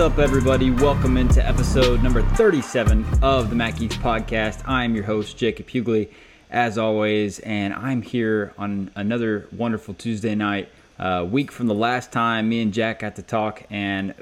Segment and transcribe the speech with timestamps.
[0.00, 0.70] Up, everybody?
[0.70, 4.66] Welcome into episode number 37 of the Mac Eats podcast.
[4.66, 6.08] I'm your host, Jacob Hughley,
[6.50, 12.12] as always, and I'm here on another wonderful Tuesday night, uh, week from the last
[12.12, 13.62] time me and Jack got to talk.
[13.68, 14.14] And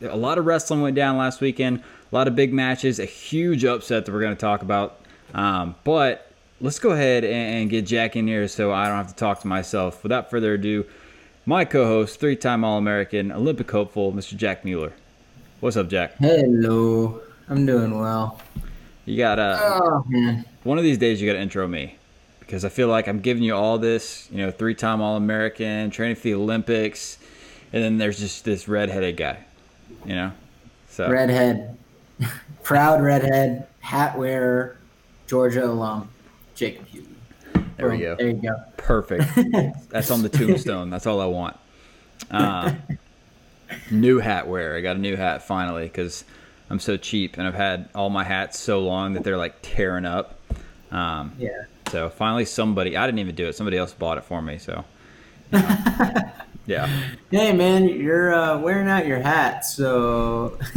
[0.00, 3.64] a lot of wrestling went down last weekend, a lot of big matches, a huge
[3.64, 5.00] upset that we're going to talk about.
[5.34, 9.16] Um, but let's go ahead and get Jack in here so I don't have to
[9.16, 10.04] talk to myself.
[10.04, 10.84] Without further ado,
[11.44, 14.36] my co-host, three-time All-American, Olympic hopeful, Mr.
[14.36, 14.92] Jack Mueller.
[15.64, 16.16] What's up, Jack?
[16.18, 17.22] Hello.
[17.48, 18.38] I'm doing well.
[19.06, 19.58] You gotta.
[19.62, 20.44] Oh man.
[20.62, 21.96] one of these days you got to intro me
[22.40, 26.24] because I feel like I'm giving you all this, you know, three-time All-American, training for
[26.24, 27.16] the Olympics,
[27.72, 29.38] and then there's just this red-headed guy,
[30.04, 30.32] you know.
[30.90, 31.78] So Redhead.
[32.62, 34.76] Proud redhead, hat wearer,
[35.26, 36.10] Georgia alum,
[36.54, 37.06] Jacob Hughes.
[37.78, 38.16] there we go.
[38.16, 38.62] There you go.
[38.76, 39.32] Perfect.
[39.88, 40.90] That's on the tombstone.
[40.90, 41.56] That's all I want.
[42.30, 42.74] Uh,
[43.90, 44.76] new hat wear.
[44.76, 46.24] I got a new hat finally because
[46.70, 50.04] I'm so cheap and I've had all my hats so long that they're like tearing
[50.06, 50.40] up.
[50.90, 51.64] Um, Yeah.
[51.90, 53.54] so finally, somebody, I didn't even do it.
[53.56, 54.58] Somebody else bought it for me.
[54.58, 54.84] So,
[55.52, 56.14] you know.
[56.66, 56.86] yeah.
[57.30, 60.58] Hey man, you're uh, wearing out your hat, so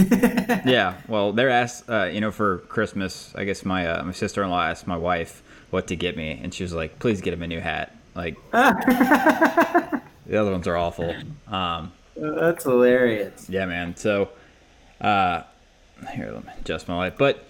[0.65, 0.95] Yeah.
[1.07, 4.49] Well, they're asked, uh, you know, for Christmas, I guess my, uh, my sister in
[4.49, 6.39] law asked my wife what to get me.
[6.43, 7.95] And she was like, please get him a new hat.
[8.15, 10.01] Like, the
[10.33, 11.15] other ones are awful.
[11.47, 13.49] Um, That's hilarious.
[13.49, 13.95] Yeah, man.
[13.95, 14.29] So,
[15.01, 15.43] uh,
[16.13, 17.17] here, let me adjust my light.
[17.17, 17.43] But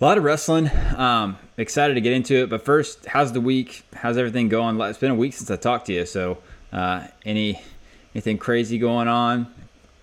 [0.00, 0.70] a lot of wrestling.
[0.96, 2.50] Um, excited to get into it.
[2.50, 3.84] But first, how's the week?
[3.94, 4.80] How's everything going?
[4.80, 6.06] It's been a week since I talked to you.
[6.06, 6.38] So,
[6.72, 7.60] uh, any
[8.14, 9.52] anything crazy going on?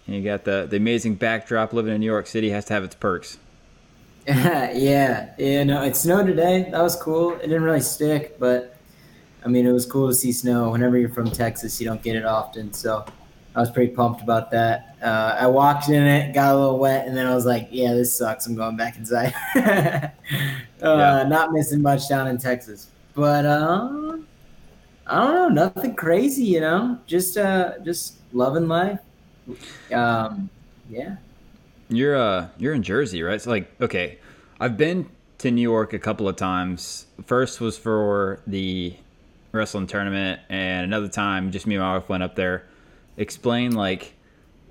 [0.05, 1.73] You got the the amazing backdrop.
[1.73, 3.37] Living in New York City has to have its perks.
[4.27, 6.67] yeah, yeah, no, it snowed today.
[6.71, 7.33] That was cool.
[7.33, 8.75] It didn't really stick, but
[9.45, 10.71] I mean, it was cool to see snow.
[10.71, 13.05] Whenever you're from Texas, you don't get it often, so
[13.55, 14.97] I was pretty pumped about that.
[15.01, 17.93] Uh, I walked in it, got a little wet, and then I was like, "Yeah,
[17.93, 18.45] this sucks.
[18.47, 20.09] I'm going back inside." uh,
[20.81, 21.23] Yeah.
[21.27, 24.17] Not missing much down in Texas, but uh,
[25.07, 26.99] I don't know, nothing crazy, you know.
[27.07, 28.99] Just uh, just loving life.
[29.93, 30.49] Um,
[30.89, 31.15] yeah.
[31.89, 33.41] You're uh you're in Jersey, right?
[33.41, 34.17] So like, okay,
[34.59, 35.07] I've been
[35.39, 37.05] to New York a couple of times.
[37.25, 38.95] First was for the
[39.51, 42.65] wrestling tournament, and another time just me and my wife went up there.
[43.17, 44.13] Explain like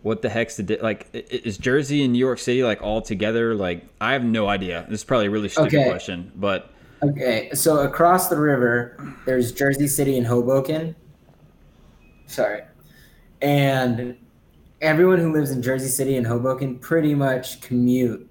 [0.02, 1.08] what the heck's the di- like?
[1.12, 3.54] Is Jersey and New York City like all together?
[3.54, 4.84] Like, I have no idea.
[4.88, 5.88] This is probably a really stupid Okay.
[5.88, 6.70] question, but
[7.02, 8.96] Okay, so across the river,
[9.26, 10.94] there's Jersey City and Hoboken.
[12.26, 12.62] Sorry.
[13.42, 14.16] And
[14.80, 18.26] everyone who lives in Jersey City and Hoboken pretty much commute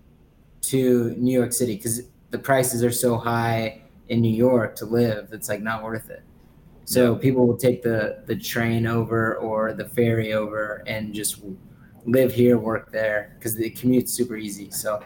[0.63, 5.29] to New York City because the prices are so high in New York to live,
[5.31, 6.23] it's like not worth it.
[6.85, 11.41] So people will take the, the train over or the ferry over and just
[12.05, 14.69] live here, work there because the commute's super easy.
[14.71, 15.01] So,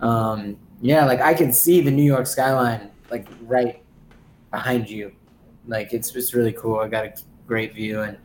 [0.00, 3.82] um, yeah, like I can see the New York skyline like right
[4.50, 5.12] behind you.
[5.66, 6.80] Like it's it's really cool.
[6.80, 7.14] I got a
[7.46, 8.16] great view, and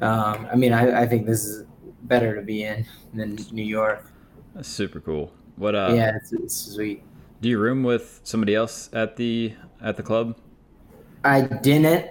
[0.00, 1.66] um, I mean, I, I think this is
[2.04, 4.06] better to be in than New York.
[4.54, 5.32] that's super cool.
[5.56, 5.92] What uh?
[5.94, 7.02] yeah, it's, it's sweet.
[7.40, 9.52] Do you room with somebody else at the
[9.82, 10.38] at the club?
[11.24, 12.10] I didn't,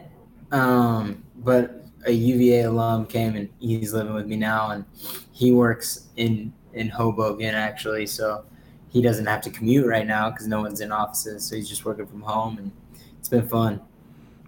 [0.52, 4.86] um, but a UVA alum came and he's living with me now, and
[5.32, 8.44] he works in in Hoboken actually, so
[8.90, 11.86] he doesn't have to commute right now because no one's in offices, so he's just
[11.86, 12.72] working from home, and
[13.20, 13.82] it's been fun.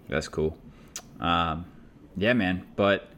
[0.08, 0.56] That's cool.
[1.20, 1.66] Um,
[2.16, 2.66] yeah, man.
[2.76, 3.08] But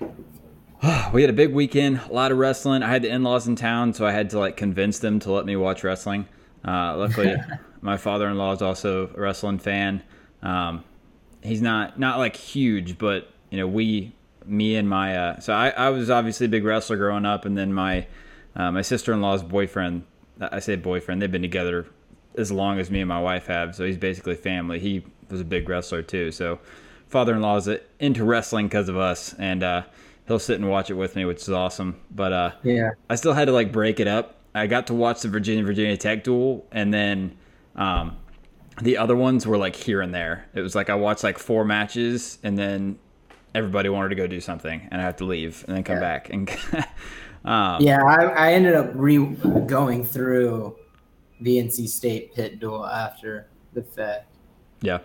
[1.12, 2.82] we had a big weekend, a lot of wrestling.
[2.82, 5.46] I had the in-laws in town, so I had to like convince them to let
[5.46, 6.26] me watch wrestling.
[6.66, 7.36] Uh, luckily,
[7.80, 10.02] my father-in-law is also a wrestling fan.
[10.42, 10.84] Um,
[11.42, 14.12] he's not not like huge, but you know, we,
[14.46, 17.56] me and my, uh, so I, I was obviously a big wrestler growing up, and
[17.56, 18.06] then my
[18.56, 20.04] uh, my sister-in-law's boyfriend.
[20.40, 21.20] I say boyfriend.
[21.20, 21.86] They've been together
[22.36, 24.78] as long as me and my wife have, so he's basically family.
[24.78, 26.32] He was a big wrestler too.
[26.32, 26.58] So
[27.08, 29.82] father-in-law is into wrestling because of us, and uh,
[30.26, 32.00] he'll sit and watch it with me, which is awesome.
[32.10, 32.90] But uh, Yeah.
[33.08, 34.36] I still had to like break it up.
[34.54, 37.36] I got to watch the Virginia Virginia Tech duel, and then
[37.76, 38.16] um,
[38.82, 40.46] the other ones were like here and there.
[40.54, 42.98] It was like I watched like four matches, and then
[43.54, 46.00] everybody wanted to go do something, and I had to leave and then come Yeah.
[46.00, 46.30] back.
[46.30, 46.48] And
[47.44, 49.18] um, Yeah, I, I ended up re
[49.66, 50.76] going through
[51.40, 54.26] the NC State Pitt duel after the fact.
[54.82, 54.98] Yeah.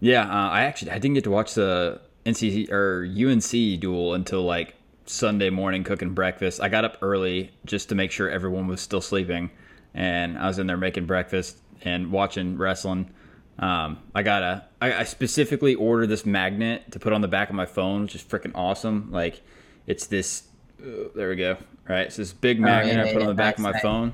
[0.00, 4.42] Yeah, uh, I actually I didn't get to watch the NC or UNC duel until
[4.42, 4.74] like
[5.06, 6.60] Sunday morning cooking breakfast.
[6.60, 9.50] I got up early just to make sure everyone was still sleeping,
[9.94, 13.10] and I was in there making breakfast and watching wrestling.
[13.58, 17.48] Um, I got a I, I specifically ordered this magnet to put on the back
[17.48, 19.10] of my phone, which is freaking awesome.
[19.10, 19.40] Like,
[19.86, 20.42] it's this
[20.82, 21.56] uh, there we go.
[21.88, 24.12] Right, so this big magnet yeah, I put on the back of my phone,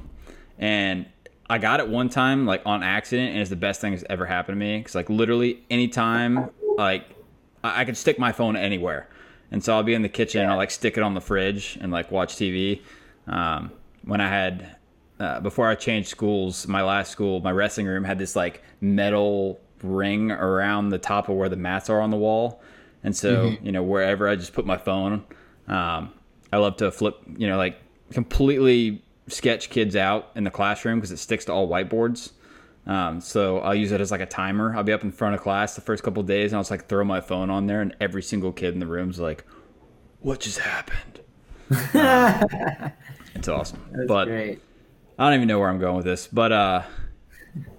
[0.58, 1.06] and
[1.48, 4.26] I got it one time like on accident, and it's the best thing that's ever
[4.26, 4.78] happened to me.
[4.78, 7.06] Because like literally anytime, like
[7.64, 9.08] I, I could stick my phone anywhere,
[9.50, 11.78] and so I'll be in the kitchen and I'll like stick it on the fridge
[11.80, 12.82] and like watch TV.
[13.26, 13.72] Um,
[14.04, 14.76] when I had
[15.20, 19.60] uh, before I changed schools, my last school, my wrestling room had this like metal
[19.82, 22.62] ring around the top of where the mats are on the wall,
[23.04, 23.66] and so Mm-hmm.
[23.66, 25.24] you know wherever I just put my phone.
[25.68, 26.12] Um,
[26.52, 27.80] I love to flip, you know, like
[28.12, 32.32] completely sketch kids out in the classroom because it sticks to all whiteboards.
[32.86, 34.74] Um, so I'll use it as like a timer.
[34.76, 36.70] I'll be up in front of class the first couple of days, and I'll just
[36.72, 39.44] like throw my phone on there, and every single kid in the room's like,
[40.20, 41.20] "What just happened?"
[41.94, 42.92] Um,
[43.34, 43.80] it's awesome.
[43.92, 44.60] That's but great.
[45.22, 46.82] I don't even know where I'm going with this, but uh,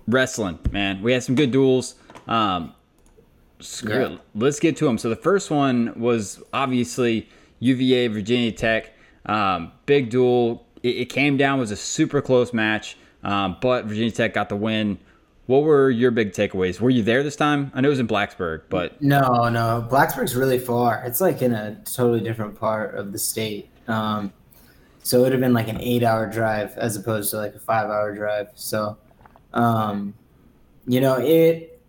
[0.07, 1.95] wrestling, man, we had some good duels.
[2.25, 2.73] Um,
[3.59, 4.07] screw Yeah.
[4.13, 4.19] it.
[4.33, 4.97] Let's get to them.
[4.97, 7.27] So the first one was obviously
[7.59, 8.93] UVA Virginia Tech,
[9.25, 10.65] um, big duel.
[10.83, 12.95] It, it came down was a super close match,
[13.25, 14.97] um, but Virginia Tech got the win.
[15.47, 16.79] What were your big takeaways?
[16.79, 17.73] Were you there this time?
[17.75, 19.85] I know it was in Blacksburg, but No, no.
[19.91, 21.03] Blacksburg's really far.
[21.05, 23.69] It's like in a totally different part of the state.
[23.89, 24.31] Um,
[25.03, 28.15] so it would have been like an eight-hour drive as opposed to like a five-hour
[28.15, 28.47] drive.
[28.55, 28.97] So,
[29.53, 30.13] um,
[30.87, 31.81] you know, it.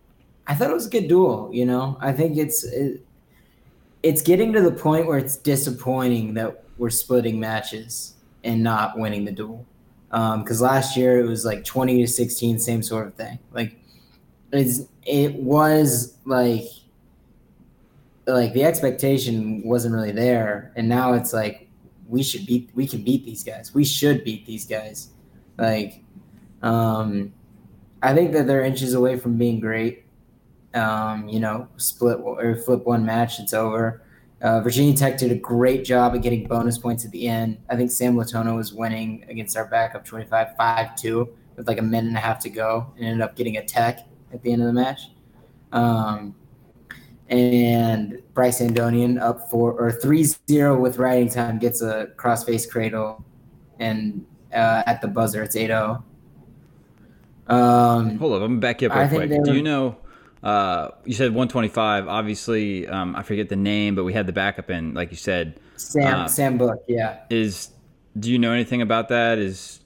[0.47, 1.49] I thought it was a good duel.
[1.51, 3.01] You know, I think it's it,
[4.03, 8.13] it's getting to the point where it's disappointing that we're splitting matches
[8.43, 9.65] and not winning the duel.
[10.11, 13.39] Because last year it was like twenty to sixteen, same sort of thing.
[13.51, 13.75] Like
[14.51, 16.63] it's it was like
[18.27, 21.67] like the expectation wasn't really there and now it's like
[22.07, 25.09] we should beat we can beat these guys we should beat these guys
[25.57, 26.03] like
[26.61, 27.33] um
[28.01, 30.05] i think that they're inches away from being great
[30.73, 34.01] um you know split or flip one match it's over
[34.41, 37.57] uh, Virginia Tech did a great job at getting bonus points at the end.
[37.69, 41.81] I think Sam Latona was winning against our backup 25 5 2 with like a
[41.81, 44.01] minute and a half to go and ended up getting a tech
[44.33, 45.09] at the end of the match.
[45.71, 46.35] Um,
[47.29, 53.23] and Bryce Andonian up four or 3 0 with riding time gets a crossface cradle
[53.79, 54.23] and
[54.53, 56.03] uh, at the buzzer it's 8 0.
[57.47, 59.43] Um, hold up, I'm gonna back you up real quick.
[59.43, 59.97] Do you know?
[60.43, 62.07] Uh, you said 125.
[62.07, 65.59] Obviously, um, I forget the name, but we had the backup in, like you said.
[65.75, 67.19] Sam, Uh, Sam Book, yeah.
[67.29, 67.69] is
[68.19, 69.79] do you know anything about that is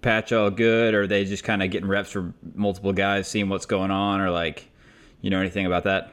[0.00, 3.48] patch all good or are they just kind of getting reps for multiple guys seeing
[3.48, 4.70] what's going on or like
[5.20, 6.12] you know anything about that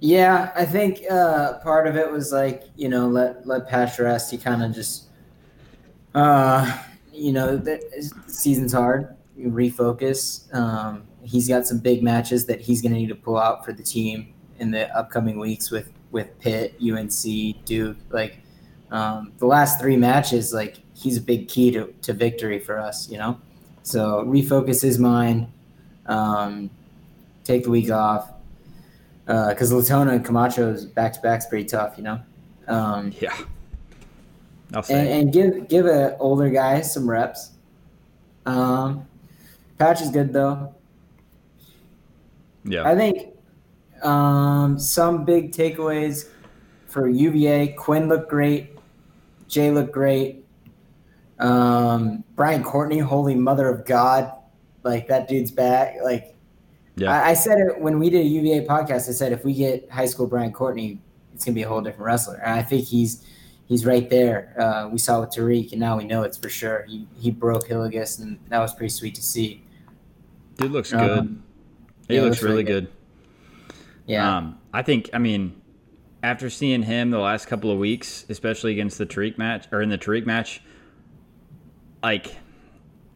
[0.00, 3.70] Yeah, I think uh, part of it was like you know let let.
[4.30, 5.04] He kind of just,
[6.14, 6.78] uh,
[7.12, 7.80] you know, the
[8.26, 9.16] season's hard.
[9.36, 10.52] You refocus.
[10.54, 13.72] Um, he's got some big matches that he's going to need to pull out for
[13.72, 17.96] the team in the upcoming weeks with with Pitt, UNC, Duke.
[18.10, 18.38] Like
[18.90, 23.08] um, the last three matches, like he's a big key to, to victory for us.
[23.08, 23.40] You know,
[23.82, 25.48] so refocus his mind.
[26.06, 26.70] Um,
[27.44, 28.33] take the week off
[29.26, 32.20] because Latona and Camacho's back to back's pretty tough, you know.
[32.68, 33.36] Um, yeah
[34.88, 37.50] and, and give give a older guy some reps.
[38.46, 39.06] Um,
[39.78, 40.74] Patch is good though.
[42.64, 43.34] yeah I think
[44.02, 46.28] um, some big takeaways
[46.86, 47.68] for UVA.
[47.68, 48.76] Quinn looked great.
[49.48, 50.44] Jay looked great.
[51.38, 54.32] Um, Brian Courtney, holy mother of God,
[54.82, 55.96] like that dude's back.
[56.02, 56.33] Like
[56.96, 59.08] yeah I, I said it when we did a UVA podcast.
[59.08, 61.00] I said if we get high school Brian Courtney,
[61.34, 62.36] it's gonna be a whole different wrestler.
[62.36, 63.24] And I think he's
[63.66, 64.54] he's right there.
[64.60, 66.84] Uh, we saw with Tariq, and now we know it's for sure.
[66.88, 69.62] He he broke Hillegas, and that was pretty sweet to see.
[70.56, 71.42] dude looks um, good
[72.08, 72.88] he yeah, looks looks really really good,
[74.06, 75.60] Yeah, um i think i mean
[76.22, 79.88] after seeing him the last couple of weeks especially against the Tariq match or in
[79.88, 80.62] the Tariq match
[82.02, 82.36] like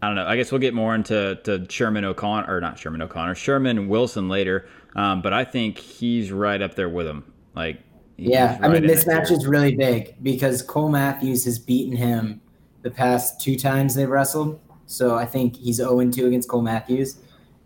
[0.00, 0.26] I don't know.
[0.26, 4.28] I guess we'll get more into to Sherman O'Connor or not Sherman O'Connor, Sherman Wilson
[4.28, 4.68] later.
[4.94, 7.32] Um, but I think he's right up there with him.
[7.54, 7.80] Like,
[8.16, 8.58] yeah.
[8.62, 12.40] I mean, this match is really big because Cole Matthews has beaten him
[12.82, 14.60] the past two times they've wrestled.
[14.86, 17.18] So I think he's 0 2 against Cole Matthews.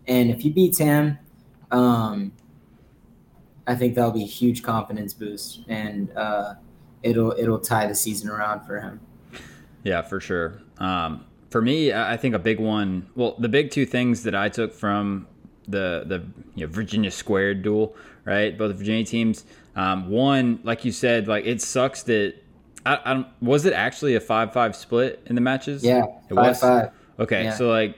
[0.07, 1.19] And if he beats him,
[1.71, 2.33] um,
[3.67, 6.55] I think that'll be a huge confidence boost, and uh,
[7.03, 9.01] it'll it'll tie the season around for him.
[9.85, 10.61] Yeah, for sure.
[10.79, 13.07] Um, for me, I think a big one.
[13.15, 15.27] Well, the big two things that I took from
[15.69, 17.95] the the you know, Virginia squared duel,
[18.25, 18.57] right?
[18.57, 19.45] Both the Virginia teams.
[19.77, 22.35] Um, one, like you said, like it sucks that.
[22.85, 25.85] I, I don't, was it actually a five-five split in the matches?
[25.85, 26.61] Yeah, it five was.
[26.61, 26.91] five.
[27.21, 27.55] Okay, Yeah.
[27.55, 27.97] so like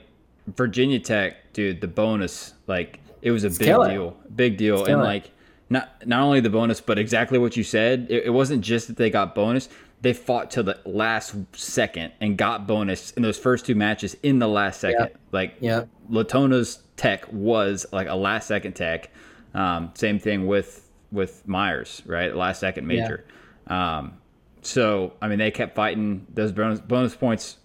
[0.55, 3.89] Virginia Tech, dude, the bonus, like it was a big killer.
[3.89, 5.03] deal, big deal, It's and killer.
[5.03, 5.31] like
[5.71, 8.05] not not only the bonus, but exactly what you said.
[8.09, 9.69] It, it wasn't just that they got bonus;
[10.05, 14.37] they fought to the last second and got bonus in those first two matches in
[14.37, 14.99] the last second.
[14.99, 15.17] Yep.
[15.31, 15.89] Like Yep.
[16.11, 19.09] Latona's tech was like a last second tech.
[19.55, 22.35] Um, same thing with with Myers, right?
[22.35, 23.25] Last second major.
[23.65, 24.17] Um,
[24.61, 27.57] so I mean, they kept fighting those bonus bonus points.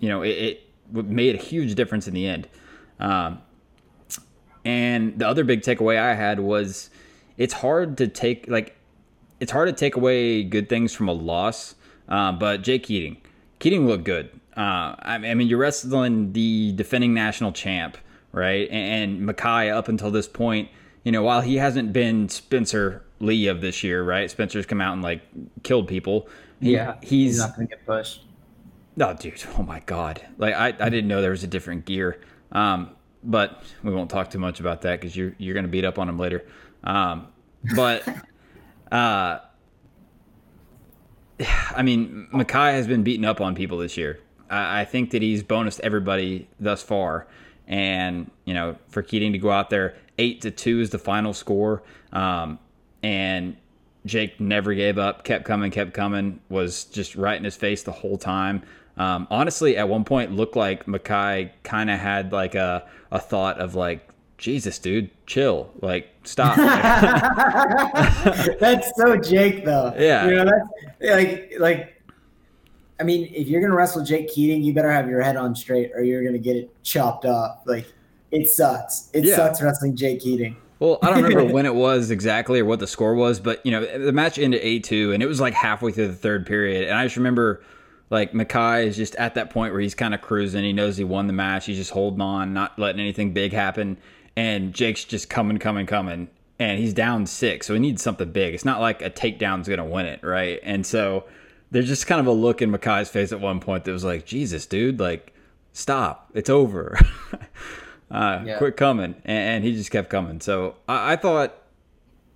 [0.00, 2.46] You know, it, it made a huge difference in the end.
[2.98, 3.40] Um,
[4.66, 6.90] and the other big takeaway I had was
[7.38, 8.76] it's hard to take like
[9.40, 11.74] it's hard to take away good things from a loss.
[12.08, 13.16] Uh, but Jake Keating,
[13.58, 14.30] Keating looked good.
[14.56, 17.96] Uh, I, I mean, you're wrestling the defending national champ,
[18.32, 18.68] right?
[18.70, 20.68] And, and Mekhi up until this point,
[21.04, 24.30] you know, while he hasn't been Spencer Lee of this year, right?
[24.30, 25.22] Spencer's come out and like
[25.62, 26.28] killed people.
[26.60, 26.96] He- Yeah.
[27.02, 28.24] he's not gonna get pushed.
[29.00, 29.42] Oh, dude!
[29.56, 30.20] Oh my God!
[30.36, 32.20] Like I, I didn't know there was a different gear.
[32.52, 32.90] Um,
[33.22, 36.08] but we won't talk too much about that because you're you're gonna beat up on
[36.08, 36.44] him later.
[36.84, 37.28] Um,
[37.76, 38.02] but
[38.90, 39.38] uh,
[41.76, 44.20] I mean, Mekhi has been beating up on people this year.
[44.48, 47.26] I, I think that he's bonused everybody thus far,
[47.66, 51.32] and you know, for Keating to go out there eight to two is the final
[51.32, 51.82] score,
[52.12, 52.58] um,
[53.02, 53.56] and
[54.06, 57.92] Jake never gave up, kept coming, kept coming, was just right in his face the
[57.92, 58.62] whole time.
[58.96, 63.58] Um, honestly, at one point, looked like Mekhi kind of had like a, a thought
[63.58, 64.06] of like,
[64.40, 66.56] Jesus, dude, chill, like stop.
[68.58, 69.94] that's so Jake though.
[69.98, 70.26] Yeah.
[70.26, 72.02] You know, that's like like
[72.98, 75.92] I mean, if you're gonna wrestle Jake Keating, you better have your head on straight
[75.94, 77.60] or you're gonna get it chopped off.
[77.66, 77.86] Like
[78.30, 79.10] it sucks.
[79.12, 79.36] It Yeah.
[79.36, 80.56] sucks wrestling Jake Keating.
[80.78, 83.72] Well, I don't remember when it was exactly or what the score was, but you
[83.72, 86.88] know, the match ended eight two, and it was like halfway through the third period,
[86.88, 87.62] and I just remember
[88.08, 90.64] like Mekhi is just at that point where he's kind of cruising.
[90.64, 91.66] He knows he won the match.
[91.66, 93.98] He's just holding on, not letting anything big happen,
[94.36, 98.54] and Jake's just coming, coming, coming, and he's down six, so he needs something big.
[98.54, 100.60] It's not like a takedown's gonna win it, right?
[100.62, 101.24] And so
[101.70, 104.26] there's just kind of a look in Mekhi's face at one point that was like,
[104.26, 105.32] Jesus, dude, like
[105.72, 106.98] stop, it's over.
[108.10, 108.58] uh, Yeah.
[108.58, 110.40] Quit coming, and, and he just kept coming.
[110.40, 111.54] So I, I thought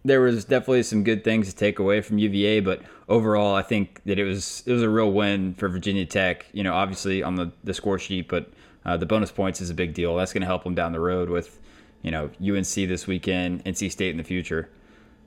[0.04, 4.02] there was definitely some good things to take away from UVA, but overall, I think
[4.04, 6.46] that it was it was a real win for Virginia Tech.
[6.52, 8.50] You know, obviously on the the score sheet, but
[8.84, 10.14] uh, the bonus points is a big deal.
[10.16, 11.58] That's going to help them down the road with
[12.04, 14.68] you know UNC this weekend, NC State in the future.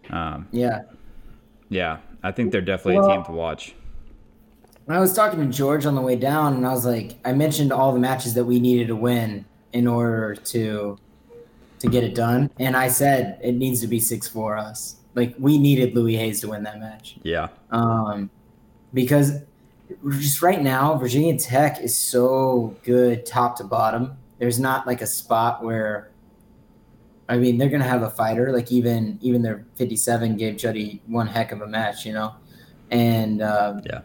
[0.10, 0.84] Um, Yeah.
[1.68, 3.76] yeah, I think they're definitely a team to watch.
[4.86, 7.34] When I was talking to George on the way down, and I was like, I
[7.34, 9.44] mentioned all the matches that we needed to win
[9.74, 10.98] in order to
[11.80, 14.96] to get it done, and I said it needs to be six for us.
[15.14, 18.30] Like we needed Louis Hayes to win that match, Yeah, um,
[18.94, 19.42] because
[20.20, 24.18] just right now Virginia Tech is so good top to bottom.
[24.38, 26.12] There's not like a spot where.
[27.30, 28.52] I mean, they're gonna have a fighter.
[28.54, 32.36] Like even even their 57 gave Juddy one heck of a match, you know,
[32.92, 34.02] and um, Yeah.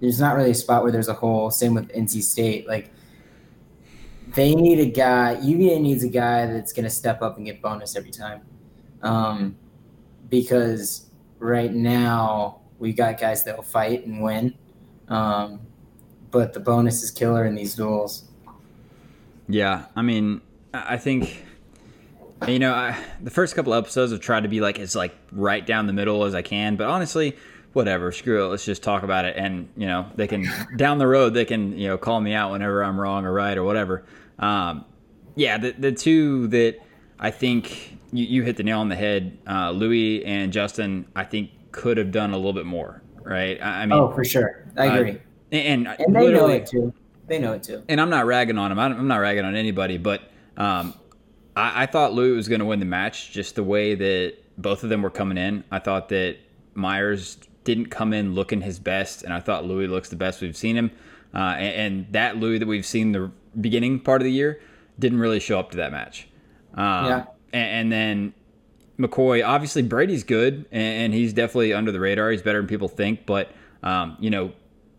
[0.00, 1.50] there's not really a spot where there's a hole.
[1.50, 2.68] Same with NC State.
[2.68, 2.90] Like
[4.34, 5.38] they need a guy.
[5.40, 8.42] UVA needs a guy that's going to step up and get bonus every time,
[9.02, 9.56] um,
[10.28, 14.52] because right now we got guys that will fight and win,
[15.08, 15.60] um,
[16.30, 18.24] but the bonus is killer in these duels.
[19.48, 20.42] Yeah, I mean,
[20.74, 21.45] I think
[22.46, 25.64] you know, I, the first couple episodes I've tried to be like as like right
[25.64, 27.36] down the middle as I can, but honestly,
[27.72, 28.48] whatever, screw it.
[28.48, 31.78] Let's just talk about it, and you know, they can down the road they can
[31.78, 34.04] you know call me out whenever I'm wrong or right or whatever.
[34.38, 34.84] Um,
[35.34, 36.76] yeah, the the two that
[37.18, 41.24] I think you, you hit the nail on the head, uh, Louis and Justin, I
[41.24, 43.60] think could have done a little bit more, right?
[43.60, 45.20] I, I mean, Oh, for sure, I uh, agree,
[45.52, 46.92] and, and they know it too.
[47.26, 47.82] They know it too.
[47.88, 48.78] and I'm not ragging on them.
[48.78, 50.22] I'm not ragging on anybody, but
[50.56, 50.94] um,
[51.56, 54.84] I, I thought Louis was going to win the match just the way that both
[54.84, 55.64] of them were coming in.
[55.70, 56.36] I thought that
[56.74, 60.56] Myers didn't come in looking his best, and I thought Louis looks the best we've
[60.56, 60.90] seen him.
[61.34, 64.60] Uh, and, and that Louis that we've seen the beginning part of the year
[64.98, 66.28] didn't really show up to that match.
[66.74, 67.24] Um, Yeah.
[67.52, 68.34] and, and then
[68.98, 72.30] McCoy, obviously Brady's good, and, and he's definitely under the radar.
[72.30, 74.52] He's better than people think, but um, you know,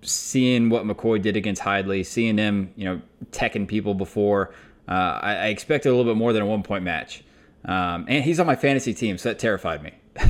[0.04, 4.54] seeing what McCoy did against Hidley, seeing him, you know, teching people before,
[4.88, 7.24] uh, I, I expected a little bit more than a one point match.
[7.66, 9.94] Um, and he's on my fantasy team, so that terrified me.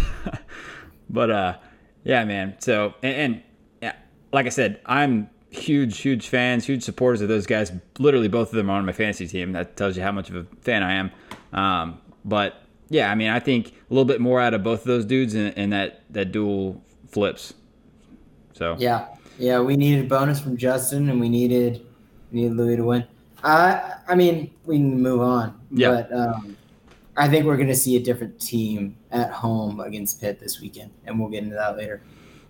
[1.10, 1.58] but uh,
[2.04, 2.56] yeah, man.
[2.60, 3.44] So and, and
[3.82, 3.96] yeah,
[4.34, 7.72] like I said, I'm huge, huge fans, huge supporters of those guys.
[8.00, 9.52] Literally, both of them are on my fantasy team.
[9.52, 11.12] That tells you how much of a fan I am.
[11.54, 14.88] Um, but yeah, I mean, I think a little bit more out of both of
[14.88, 17.54] those dudes, and, and that that dual flips.
[18.54, 21.86] So Yeah, yeah, we needed a bonus from Justin, and we needed
[22.32, 23.06] we needed Louis to win.
[23.48, 25.60] I I mean, we can move on.
[25.72, 25.90] Yeah.
[25.90, 26.58] But um,
[27.16, 30.92] I think we're going to see a different team at home against Pitt this weekend,
[31.06, 32.02] and we'll get into that later.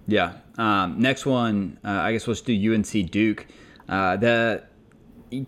[0.08, 0.34] Yeah.
[0.58, 3.46] Um, next one, uh, I guess let's do UNC Duke.
[3.88, 4.64] Uh, the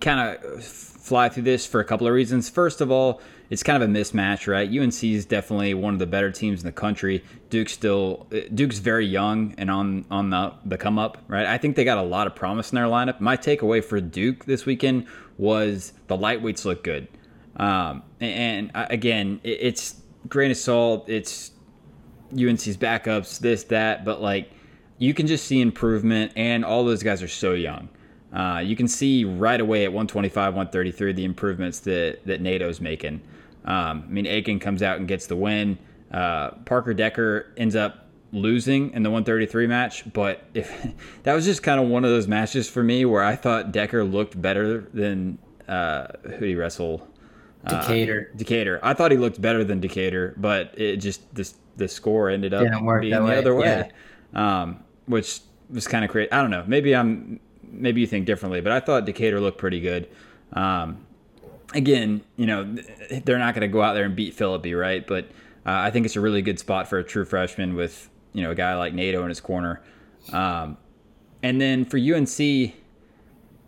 [0.01, 2.49] kind of fly through this for a couple of reasons.
[2.49, 4.69] First of all, it's kind of a mismatch, right?
[4.69, 7.23] UNC is definitely one of the better teams in the country.
[7.49, 11.47] Duke's still Duke's very young and on on the the come up, right?
[11.47, 13.19] I think they got a lot of promise in their lineup.
[13.19, 15.07] My takeaway for Duke this weekend
[15.39, 17.07] was the lightweights look good.
[17.55, 19.95] Um, and, and again, it's
[20.27, 21.09] grain of salt.
[21.09, 21.51] It's
[22.33, 24.51] UNC's backups, this, that, but like
[24.99, 27.89] you can just see improvement, and all those guys are so young.
[28.31, 33.21] Uh, you can see right away at 125, 133 the improvements that that NATO's making.
[33.65, 35.79] Um, I mean, Aiken comes out and gets the win.
[36.11, 40.71] Uh, Parker Decker ends up losing in the 133 match, but if
[41.23, 44.03] that was just kind of one of those matches for me where I thought Decker
[44.03, 46.07] looked better than uh,
[46.37, 47.07] who he wrestle
[47.67, 48.31] Decatur.
[48.33, 48.79] Uh, Decatur.
[48.83, 52.61] I thought he looked better than Decatur, but it just this the score ended up
[53.01, 53.37] being the way.
[53.37, 53.91] other way,
[54.33, 54.61] yeah.
[54.61, 56.31] um, which was kind of crazy.
[56.31, 56.63] I don't know.
[56.67, 60.09] Maybe I'm maybe you think differently, but I thought Decatur looked pretty good.
[60.53, 61.05] Um,
[61.73, 62.75] again, you know,
[63.23, 65.05] they're not going to go out there and beat Phillippi, right?
[65.05, 65.25] But
[65.65, 68.51] uh, I think it's a really good spot for a true freshman with you know
[68.51, 69.81] a guy like NATO in his corner.
[70.31, 70.77] Um,
[71.41, 72.73] and then for UNC,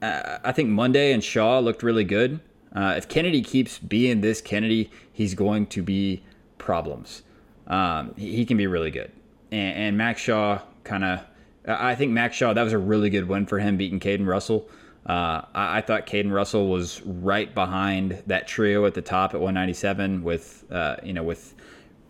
[0.02, 2.40] uh, I think Monday and Shaw looked really good.
[2.76, 6.24] Uh, if Kennedy keeps being this Kennedy, he's going to be
[6.58, 7.24] problems.
[7.68, 9.12] Um, he, he, can be really good.
[9.52, 11.20] And, and Max Shaw kind of,
[11.68, 14.70] I think Max Shaw, that was a really good win for him beating Caden Russell.
[15.06, 19.40] Uh, I, I, thought Caden Russell was right behind that trio at the top at
[19.40, 21.56] 197 with, uh, you know, with,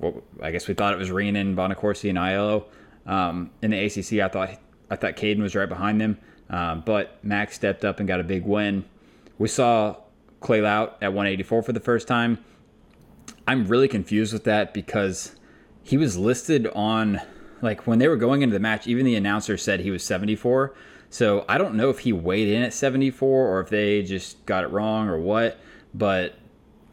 [0.02, 2.66] well, I guess we thought it was Reenan, Bonaccorsi, and Aiello.
[3.06, 4.50] Um, in the ACC, I thought
[4.90, 6.18] I thought Caden was right behind them,
[6.50, 8.84] um, but Max stepped up and got a big win.
[9.38, 9.96] We saw
[10.42, 12.44] Clay Lautt at 184 for the first time.
[13.48, 15.36] I'm really confused with that because
[15.84, 17.22] he was listed on
[17.62, 20.74] like when they were going into the match, even the announcer said he was 74.
[21.10, 24.64] So I don't know if he weighed in at 74 or if they just got
[24.64, 25.60] it wrong or what,
[25.94, 26.36] but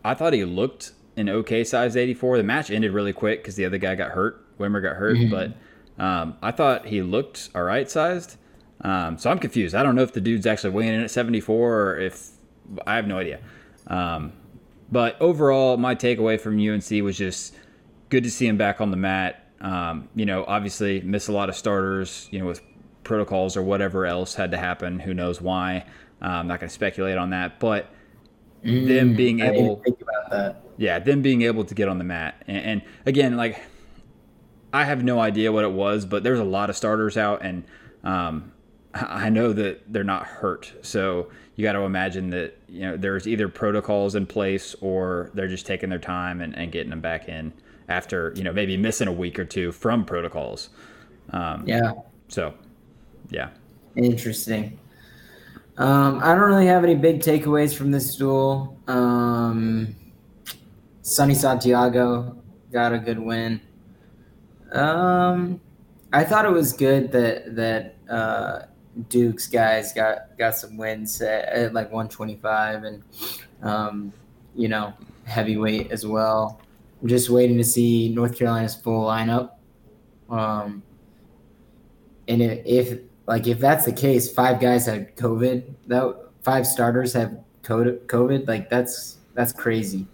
[0.04, 2.38] I thought he looked an okay size 84.
[2.38, 4.44] The match ended really quick because the other guy got hurt.
[4.58, 5.30] Wimmer got hurt, mm-hmm.
[5.30, 8.36] but um, I thought he looked all right sized.
[8.80, 9.74] Um, so I'm confused.
[9.74, 12.30] I don't know if the dude's actually weighing in at 74 or if
[12.86, 13.40] I have no idea.
[13.86, 14.32] Um,
[14.90, 17.54] but overall, my takeaway from UNC was just
[18.08, 19.44] good to see him back on the mat.
[19.60, 22.62] Um, you know, obviously miss a lot of starters, you know, with
[23.02, 25.00] protocols or whatever else had to happen.
[25.00, 25.84] Who knows why?
[26.20, 27.90] I'm not going to speculate on that, but
[28.64, 29.82] mm, them being able,
[30.76, 33.60] yeah, them being able to get on the mat, and, and, again, like
[34.72, 37.64] I have no idea what it was, but there's a lot of starters out, and
[38.04, 38.52] um,
[38.94, 43.26] I know that they're not hurt, so you got to imagine that you know there's
[43.26, 47.28] either protocols in place or they're just taking their time and, and getting them back
[47.28, 47.52] in
[47.88, 50.70] after you know maybe missing a week or two from protocols.
[51.30, 51.92] Um, yeah.
[52.28, 52.54] So,
[53.30, 53.50] yeah.
[53.96, 54.78] Interesting.
[55.78, 58.76] Um, I don't really have any big takeaways from this duel.
[58.88, 59.94] Um,
[61.02, 62.36] Sonny Santiago
[62.72, 63.60] got a good win.
[64.72, 65.60] Um,
[66.12, 68.62] I thought it was good that that uh,
[69.08, 73.02] Duke's guys got got some wins at, at like 125 and
[73.62, 74.12] um,
[74.56, 74.92] you know
[75.26, 76.60] heavyweight as well.
[77.00, 79.52] I'm just waiting to see North Carolina's full lineup.
[80.28, 80.82] Um,
[82.26, 85.62] and if, if like if that's the case, five guys had COVID.
[85.86, 88.48] That five starters have COVID.
[88.48, 90.06] Like that's that's crazy.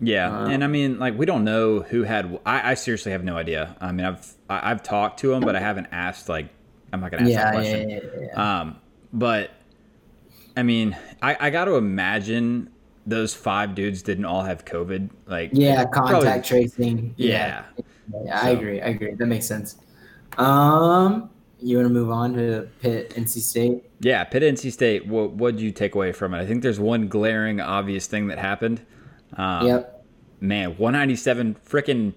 [0.00, 2.38] Yeah, uh, and I mean, like we don't know who had.
[2.44, 3.74] I, I seriously have no idea.
[3.80, 6.48] I mean, I've I, have talked to them, but I haven't asked like
[6.92, 7.90] I'm not gonna ask yeah, that question.
[7.90, 8.76] Yeah, yeah, yeah, Um,
[9.14, 9.52] but
[10.54, 12.70] I mean, I, I got to imagine
[13.06, 15.08] those five dudes didn't all have COVID.
[15.26, 17.14] Like, yeah, contact probably, tracing.
[17.16, 17.64] Yeah,
[18.12, 18.46] yeah, so.
[18.46, 18.82] I agree.
[18.82, 19.14] I agree.
[19.14, 19.76] That makes sense.
[20.36, 21.30] Um,
[21.62, 23.84] you want to move on to Pitt, NC State?
[24.00, 25.06] Yeah, Pitt, NC State.
[25.06, 26.40] What what did you take away from it?
[26.40, 28.84] I think there's one glaring, obvious thing that happened.
[29.36, 30.04] Um, yep.
[30.40, 32.14] Man, 197 freaking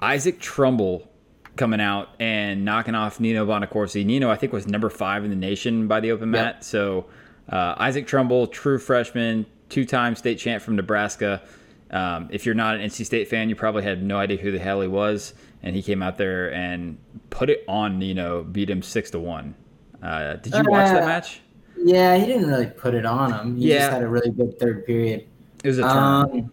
[0.00, 1.08] Isaac Trumbull
[1.56, 4.04] coming out and knocking off Nino Bonaccorsi.
[4.04, 6.56] Nino, I think, was number five in the nation by the open mat.
[6.56, 6.64] Yep.
[6.64, 7.06] So
[7.48, 11.42] uh, Isaac Trumbull, true freshman, two-time state champ from Nebraska.
[11.90, 14.58] Um, if you're not an NC State fan, you probably had no idea who the
[14.58, 15.34] hell he was,
[15.64, 16.98] and he came out there and
[17.30, 19.54] put it on Nino, beat him six to one.
[20.02, 21.40] Uh, did you uh, watch that match?
[21.82, 23.56] Yeah, he didn't really put it on him.
[23.56, 23.78] He yeah.
[23.78, 25.26] just had a really good third period.
[25.64, 25.96] It was a turn.
[25.96, 26.50] Um,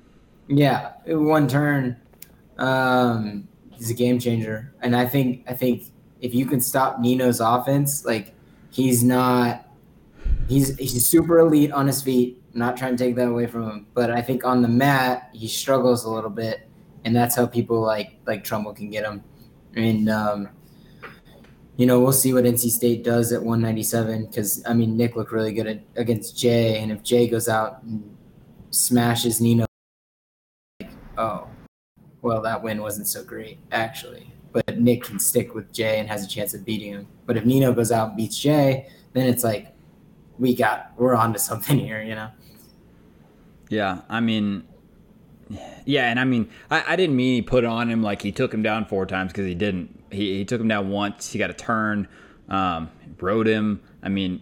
[0.48, 1.98] yeah, one turn.
[2.58, 4.74] Um, he's a game changer.
[4.82, 5.84] And I think I think
[6.22, 8.34] if you can stop Nino's offense, like
[8.72, 9.68] he's not
[10.48, 12.42] he's he's super elite on his feet.
[12.54, 15.48] not trying to take that away from him, but I think on the mat he
[15.48, 16.68] struggles a little bit,
[17.06, 19.24] and that's how people like like Trumbull can get him.
[19.76, 20.50] And um,
[21.78, 25.32] you know, we'll see what NC State does at 197 because I mean Nick looked
[25.32, 28.16] really good at, against Jay, and if Jay goes out and
[28.70, 29.66] smashes Nino,
[30.80, 31.48] like, oh,
[32.22, 34.32] well, that win wasn't so great actually.
[34.52, 37.08] But Nick can stick with Jay and has a chance of beating him.
[37.26, 39.74] But if Nino goes out and beats Jay, then it's like
[40.38, 42.30] we got we're on to something here, you know.
[43.70, 44.68] Yeah, I mean,
[45.86, 48.32] yeah, and I mean, I, I didn't mean he put it on him like he
[48.32, 50.04] took him down four times because he didn't.
[50.12, 51.32] He, he took him down once.
[51.32, 52.08] He got a turn,
[52.50, 53.82] um, rode him.
[54.04, 54.42] I mean,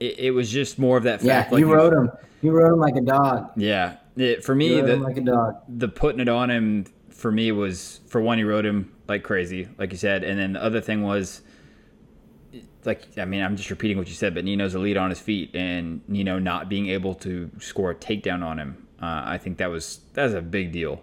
[0.00, 1.50] it, it was just more of that fact.
[1.50, 2.10] Yeah, like you rode him.
[2.42, 3.50] You rode him like a dog.
[3.56, 5.56] Yeah, it, for me, the, like a dog.
[5.68, 9.68] the putting it on him for me was for one, he rode him like crazy,
[9.78, 11.42] like you said, and then the other thing was
[12.84, 15.18] like I mean, I'm just repeating what you said, but Nino's a lead on his
[15.18, 19.58] feet, and Nino not being able to score a takedown on him, uh, I think
[19.58, 21.02] that was that's a big deal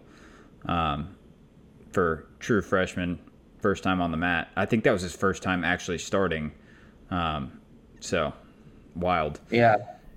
[0.66, 1.16] um,
[1.92, 3.20] for true freshman,
[3.62, 4.50] first time on the mat.
[4.56, 6.52] I think that was his first time actually starting.
[7.12, 7.60] Um,
[8.00, 8.34] so
[8.96, 9.40] wild.
[9.52, 9.76] Yeah.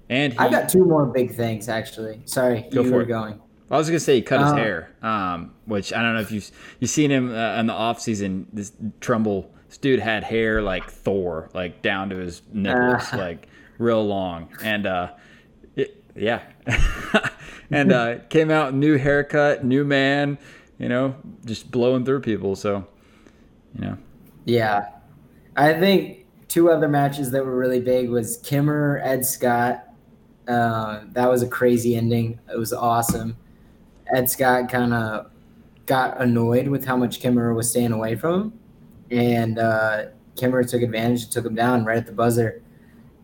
[0.09, 2.21] And he, I got two more big things actually.
[2.27, 3.07] Sorry, go you for were it.
[3.09, 3.41] going.
[3.71, 6.31] I was gonna say he cut his Um, hair, um, which I don't know if
[6.31, 8.47] you've you seen him uh, in the off season.
[8.53, 13.17] This Trumbull, this dude had hair like Thor, like down to his nipples, Ah.
[13.17, 15.09] like real long, and uh,
[16.17, 16.43] yeah,
[17.71, 20.39] and uh, came out new haircut, new man,
[20.79, 22.57] you know, just blowing through people.
[22.57, 22.87] So,
[23.75, 23.99] you know,
[24.45, 24.89] Yeah,
[25.57, 29.85] I think two other matches that were really big was Kimmer Ed Scott.
[30.49, 32.39] Uh, that was a crazy ending.
[32.53, 33.37] It was awesome.
[34.15, 35.31] Ed Scott kind of
[35.87, 38.61] got annoyed with how much Kimmer was staying away from him,
[39.11, 40.05] and uh,
[40.37, 42.63] Kimmer took advantage and took him down right at the buzzer.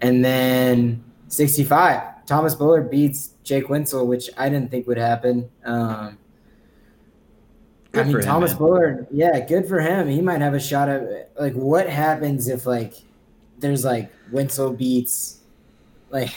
[0.00, 5.50] And then 65, Thomas Bullard beats Jake Wentzel, which I didn't think would happen.
[5.66, 6.16] Um,
[7.92, 8.58] I mean, for him, Thomas man.
[8.58, 10.08] Bullard, yeah, good for him.
[10.08, 12.94] He might have a shot at like what happens if like
[13.58, 15.40] there's like Winslow beats
[16.08, 16.30] like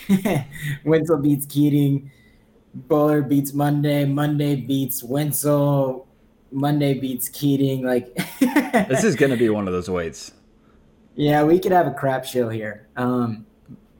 [0.83, 2.11] Winslow beats Keating,
[2.73, 6.05] Bullard beats Monday, Monday beats Winslow,
[6.51, 7.85] Monday beats Keating.
[7.85, 8.13] Like
[8.89, 10.33] this is gonna be one of those weights.
[11.15, 12.85] yeah, we could have a crap show here.
[12.97, 13.45] Um,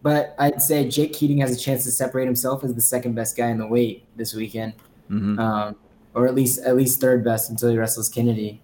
[0.06, 3.36] but I'd say Jake Keating has a chance to separate himself as the second best
[3.36, 4.74] guy in the weight this weekend,
[5.08, 5.76] hmm um,
[6.14, 8.62] or at least at least third best until he wrestles Kennedy.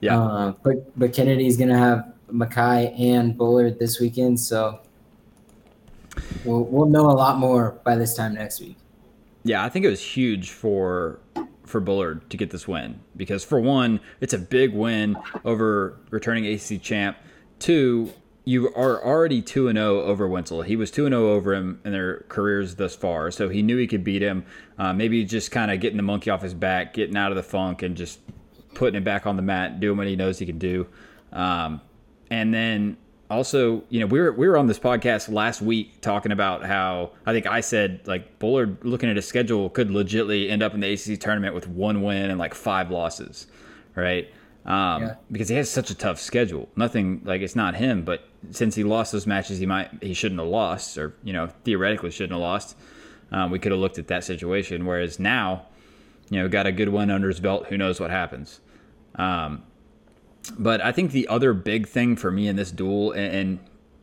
[0.00, 0.20] Yeah.
[0.20, 4.80] Uh, but but Kennedy's gonna have Mekhi and Bullard this weekend, so
[6.44, 8.76] we'll we'll know a lot more by this time next week.
[9.44, 11.20] Yeah, I think it was huge for
[11.64, 16.44] for Bullard to get this win because for one, it's a big win over returning
[16.44, 17.16] AC champ.
[17.60, 18.12] Two,
[18.48, 20.64] you are already two and zero over Wentzel.
[20.64, 23.76] He was two and zero over him in their careers thus far, so he knew
[23.76, 24.46] he could beat him.
[24.78, 27.42] Uh, maybe just kind of getting the monkey off his back, getting out of the
[27.42, 28.20] funk, and just
[28.72, 30.86] putting it back on the mat, doing what he knows he can do.
[31.30, 31.82] Um,
[32.30, 32.96] and then
[33.28, 37.10] also, you know, we were we were on this podcast last week talking about how
[37.26, 40.80] I think I said like Bullard looking at his schedule could legitly end up in
[40.80, 43.46] the ACC tournament with one win and like five losses,
[43.94, 44.32] right?
[44.68, 45.14] Um, Yeah.
[45.32, 46.68] Because he has such a tough schedule.
[46.76, 50.40] Nothing like it's not him, but since he lost those matches, he might he shouldn't
[50.40, 52.76] have lost, or you know theoretically shouldn't have lost.
[53.32, 54.86] Um, we could have looked at that situation.
[54.86, 55.66] Whereas now,
[56.30, 57.66] you know, got a good win under his belt.
[57.68, 58.60] Who knows what happens?
[59.16, 59.62] Um,
[60.58, 63.58] but I think the other big thing for me in this duel, and, and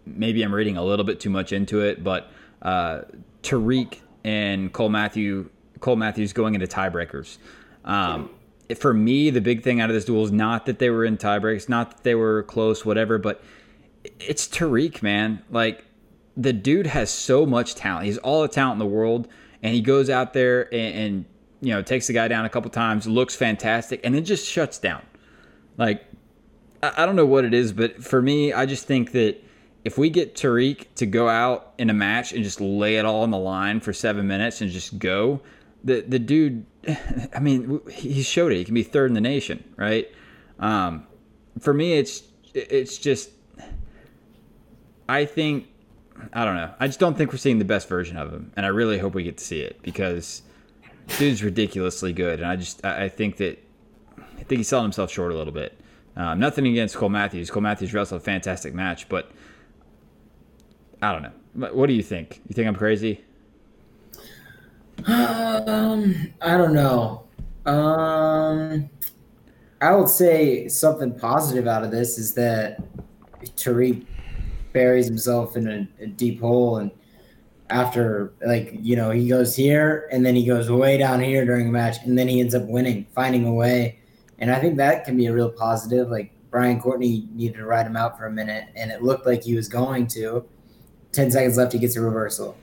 [0.05, 2.29] maybe I'm reading a little bit too much into it, but
[2.61, 3.01] uh,
[3.43, 5.49] Tariq and Cole Matthew,
[5.79, 7.37] Cole Matthews going into tiebreakers.
[7.83, 8.29] Um,
[8.73, 11.17] for me, the big thing out of this duel is not that they were in
[11.17, 13.43] tiebreaks, not that they were close, whatever, but
[14.19, 15.43] it's Tariq, man.
[15.49, 15.85] Like
[16.35, 18.05] the dude has so much talent.
[18.05, 19.27] He's all the talent in the world,
[19.61, 21.25] and he goes out there and, and
[21.61, 24.79] you know takes the guy down a couple times, looks fantastic, and then just shuts
[24.79, 25.03] down.
[25.77, 26.05] Like
[26.81, 29.41] I I don't know what it is, but for me, I just think that
[29.83, 33.21] if we get Tariq to go out in a match and just lay it all
[33.21, 35.41] on the line for seven minutes and just go,
[35.83, 36.65] the the dude,
[37.35, 38.57] I mean, he showed it.
[38.57, 40.07] He can be third in the nation, right?
[40.59, 41.07] Um,
[41.59, 43.29] for me, it's it's just,
[45.09, 45.67] I think,
[46.33, 46.73] I don't know.
[46.79, 49.13] I just don't think we're seeing the best version of him, and I really hope
[49.13, 50.41] we get to see it because
[51.17, 53.61] dude's ridiculously good, and I just I think that
[54.17, 55.79] I think he's selling himself short a little bit.
[56.15, 57.51] Um, nothing against Cole Matthews.
[57.51, 59.31] Cole Matthews wrestled a fantastic match, but
[61.01, 61.71] I don't know.
[61.73, 62.41] What do you think?
[62.47, 63.23] You think I'm crazy?
[65.07, 67.27] Um, I don't know.
[67.65, 68.89] Um,
[69.81, 72.81] I would say something positive out of this is that
[73.55, 74.05] Tariq
[74.73, 76.91] buries himself in a, a deep hole and
[77.69, 81.67] after like you know he goes here and then he goes way down here during
[81.67, 83.99] a match and then he ends up winning, finding a way,
[84.39, 86.09] and I think that can be a real positive.
[86.09, 89.43] Like Brian Courtney needed to ride him out for a minute, and it looked like
[89.43, 90.45] he was going to.
[91.11, 92.57] Ten seconds left, he gets a reversal.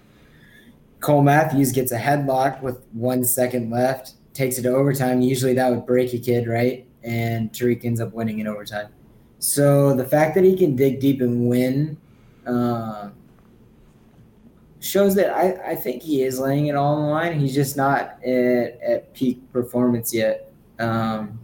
[1.02, 5.20] Cole Matthews gets a headlock with one second left, takes it to overtime.
[5.20, 6.86] Usually that would break a kid, right?
[7.02, 8.88] And Tariq ends up winning in overtime.
[9.40, 11.98] So the fact that he can dig deep and win
[12.46, 13.10] uh,
[14.78, 17.40] shows that I, I think he is laying it all on the line.
[17.40, 20.52] He's just not at, at peak performance yet.
[20.78, 21.40] Um,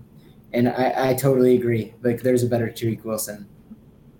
[0.53, 1.94] and I, I totally agree.
[2.03, 3.49] Like there's a better Tariq Wilson.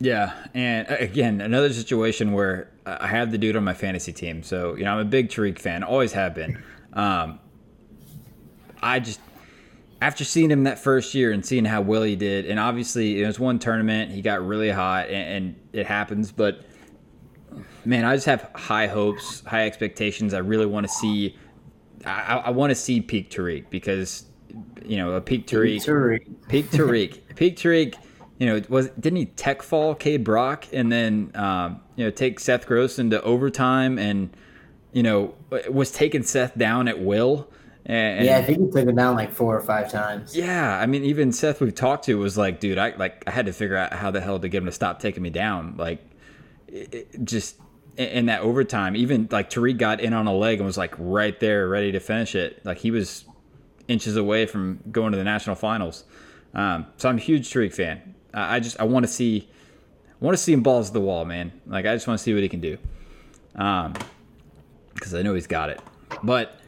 [0.01, 2.71] Yeah, and again, another situation where
[3.01, 5.59] I have the dude on my fantasy team, so you know I'm a big Tariq
[5.59, 6.63] fan, always have been.
[6.93, 7.39] Um,
[8.83, 9.21] I just
[10.01, 13.27] after seeing him that first year and seeing how well he did, and obviously it
[13.27, 16.31] was one tournament, he got really hot, and, and it happens.
[16.31, 16.61] But
[17.85, 20.35] man, I just have high hopes, high expectations.
[20.35, 21.37] I really want to see.
[22.07, 24.25] I, I want to see peak Tariq because
[24.85, 25.85] you know a peak Tariq,
[26.49, 27.95] peak Tariq, peak Tariq.
[28.41, 32.41] You know, was didn't he tech fall Cade Brock and then um, you know take
[32.41, 34.31] Seth Gross into overtime and
[34.93, 35.35] you know
[35.71, 37.51] was taking Seth down at will
[37.89, 40.37] and, yeah, I think he took him down like four or five times.
[40.37, 43.47] Yeah, I mean, even Seth we've talked to was like, dude, I like I had
[43.47, 45.75] to figure out how the hell to get him to stop taking me down.
[45.79, 46.01] Like,
[46.67, 47.57] it, it just
[47.97, 51.39] in that overtime, even like Tariq got in on a leg and was like right
[51.41, 52.61] there, ready to finish it.
[52.63, 53.25] Like he was
[53.89, 56.05] inches away from going to the national finals.
[56.53, 58.15] Um, so I'm a huge Tariq fan.
[58.35, 59.49] I just I want to see,
[60.21, 61.53] I want to see him balls to the wall, man.
[61.67, 62.79] Like I just want to see what he can do,
[63.55, 63.95] um,
[64.95, 65.81] because I know he's got it.
[66.23, 66.59] But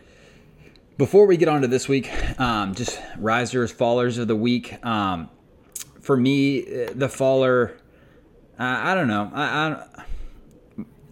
[0.97, 4.85] before we get on to this week, um, just risers, fallers of the week.
[4.85, 5.31] Um,
[6.01, 7.77] for me, the faller,
[8.59, 9.31] uh, I don't know.
[9.35, 9.87] I, I,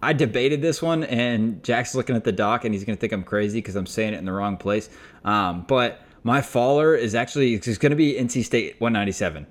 [0.03, 3.25] I debated this one, and Jack's looking at the doc, and he's to think I'm
[3.25, 4.91] crazy because I'm saying it in the wrong place.
[5.25, 9.47] Um, but my faller is actually it's going to be NC State 197.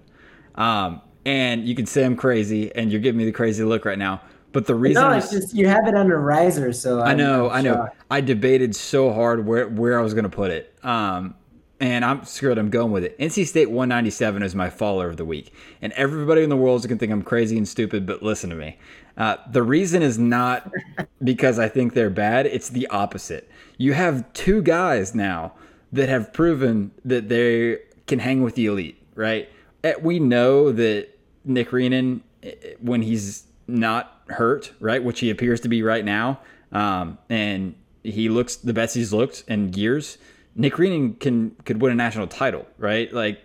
[0.56, 4.00] Um, and you can say I'm crazy, and you're giving me the crazy look right
[4.00, 4.22] now.
[4.54, 7.50] But the reason no, it's just you have it under riser, so I'm, i know,
[7.50, 7.90] i know.
[8.10, 10.74] I debated so hard where where I was going to put it.
[10.84, 11.36] Um,
[11.82, 12.58] and I'm screwed.
[12.58, 13.20] I'm going with it.
[13.20, 16.86] NC State 197 is my faller of the week, and everybody in the world is
[16.86, 18.06] going to think I'm crazy and stupid.
[18.06, 18.80] But listen to me.
[19.18, 20.72] Uh, the reason is not
[21.24, 22.46] because I think they're bad.
[22.46, 23.52] It's the opposite.
[23.78, 25.54] You have two guys now
[25.92, 29.04] that have proven that they can hang with the elite.
[29.14, 29.50] Right?
[29.84, 31.17] Eh, we know that
[31.48, 35.04] Nick Reenan, eh, when he's not hurt, right?
[35.04, 36.40] Which he appears to be right now.
[36.72, 40.18] Um, and he looks the best he's looked in years.
[40.56, 43.12] Nick Reenan can could win a national title, right?
[43.12, 43.42] Like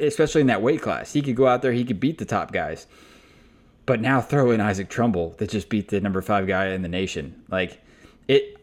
[0.00, 1.12] especially in that weight class.
[1.12, 2.86] He could go out there, he could beat the top guys.
[3.84, 6.88] But now throw in Isaac Trumbull that just beat the number five guy in the
[6.88, 7.42] nation.
[7.48, 7.80] Like
[8.26, 8.56] it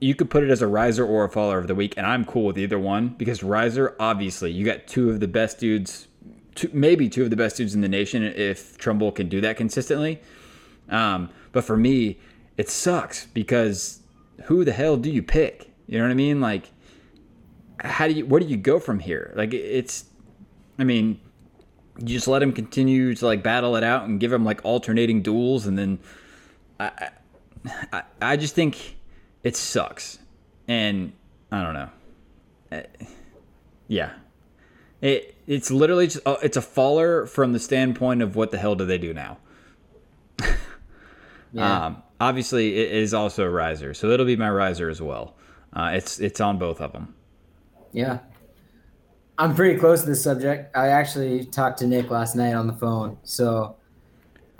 [0.00, 2.24] you could put it as a riser or a faller of the week, and I'm
[2.24, 6.08] cool with either one because riser, obviously, you got two of the best dudes,
[6.54, 9.56] two, maybe two of the best dudes in the nation if Trumbull can do that
[9.56, 10.20] consistently.
[10.88, 12.18] Um, but for me,
[12.56, 14.00] it sucks because
[14.44, 15.70] who the hell do you pick?
[15.86, 16.40] You know what I mean?
[16.40, 16.70] Like,
[17.80, 19.32] how do you, where do you go from here?
[19.34, 20.04] Like, it's,
[20.78, 21.20] I mean,
[21.98, 25.22] you just let him continue to like battle it out and give him like alternating
[25.22, 25.66] duels.
[25.66, 25.98] And then
[26.78, 27.10] I,
[27.92, 28.96] I, I just think
[29.42, 30.18] it sucks.
[30.68, 31.12] And
[31.50, 31.90] I don't know.
[32.72, 32.82] Uh,
[33.88, 34.12] yeah.
[35.00, 38.76] It, it's literally just, uh, it's a faller from the standpoint of what the hell
[38.76, 39.38] do they do now?
[41.52, 41.86] Yeah.
[41.86, 45.34] Um, obviously, it is also a riser, so it'll be my riser as well.
[45.72, 47.12] Uh, it's it's on both of them.
[47.90, 48.20] Yeah,
[49.36, 50.76] I'm pretty close to this subject.
[50.76, 53.74] I actually talked to Nick last night on the phone, so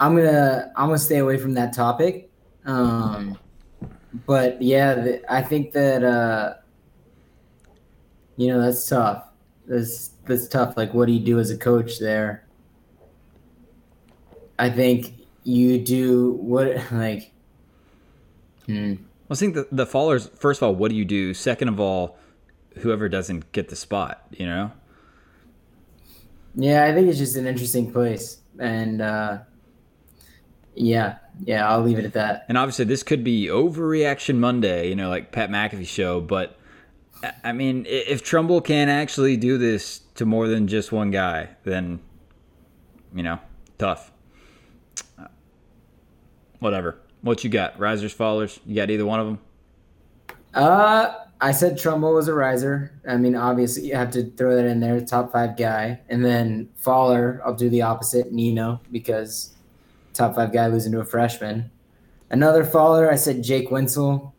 [0.01, 2.29] I'm gonna I'm gonna stay away from that topic.
[2.65, 3.39] Um,
[4.27, 6.55] but yeah, the, I think that uh,
[8.37, 9.29] you know that's tough.
[9.69, 10.77] That's that's tough.
[10.77, 12.45] Like, what do you do as a coach there?
[14.59, 17.33] I think you do what like
[18.67, 18.95] hmm.
[19.31, 21.35] I think the the fallers first of all, what do you do?
[21.35, 22.19] Second of all,
[22.79, 24.73] whoever doesn't get the spot, you know?
[26.55, 28.39] Yeah, I think it's just an interesting place.
[28.59, 29.39] And uh
[30.75, 32.45] yeah, yeah, I'll leave it at that.
[32.49, 36.59] And obviously this could be overreaction Monday, you know, like Pat McAfee show, but
[37.45, 42.01] I mean, if Trumbull can actually do this to more than just one guy, then
[43.15, 43.39] you know,
[43.79, 44.13] tough
[46.61, 46.99] whatever.
[47.23, 47.79] What you got?
[47.79, 48.61] Risers, fallers?
[48.65, 49.39] You got either one of them?
[50.55, 52.93] Uh, I said Trumbull was a riser.
[53.09, 56.69] I mean, obviously you have to throw that in there, top five guy, and then
[56.77, 57.43] faller.
[57.45, 59.55] I'll do the opposite, Nino, because
[60.13, 61.71] top five guy losing to a freshman.
[62.31, 64.33] Another faller, I said Jake Wentzel.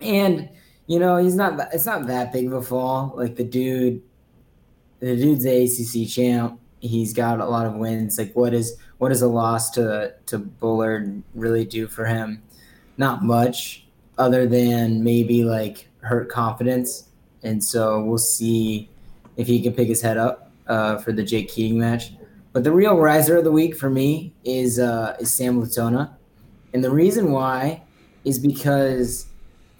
[0.00, 0.48] And
[0.86, 1.60] you know, he's not.
[1.72, 3.12] It's not that big of a fall.
[3.14, 4.02] Like the dude,
[5.00, 6.60] the dude's the ACC champ.
[6.80, 8.18] He's got a lot of wins.
[8.18, 12.42] Like what is what does a loss to to Bullard really do for him?
[12.96, 17.08] Not much, other than maybe like hurt confidence.
[17.42, 18.88] And so we'll see
[19.36, 22.12] if he can pick his head up uh, for the Jake Keating match.
[22.52, 26.16] But the real riser of the week for me is uh, is Sam Latona,
[26.72, 27.82] and the reason why
[28.24, 29.26] is because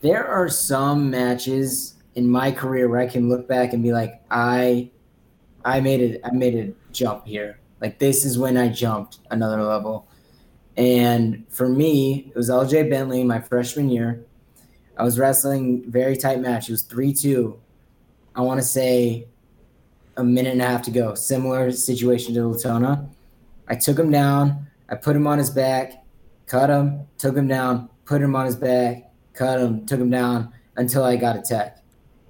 [0.00, 4.20] there are some matches in my career where I can look back and be like,
[4.30, 4.90] I,
[5.68, 6.20] I made it.
[6.24, 7.60] I made a jump here.
[7.80, 10.08] Like this is when I jumped another level.
[10.76, 14.24] And for me, it was LJ Bentley my freshman year.
[14.96, 16.68] I was wrestling very tight match.
[16.68, 17.60] It was three two.
[18.34, 19.26] I want to say
[20.16, 21.14] a minute and a half to go.
[21.14, 23.08] Similar situation to Latona.
[23.68, 24.66] I took him down.
[24.88, 26.02] I put him on his back,
[26.46, 30.50] cut him, took him down, put him on his back, cut him, took him down
[30.76, 31.82] until I got a tech.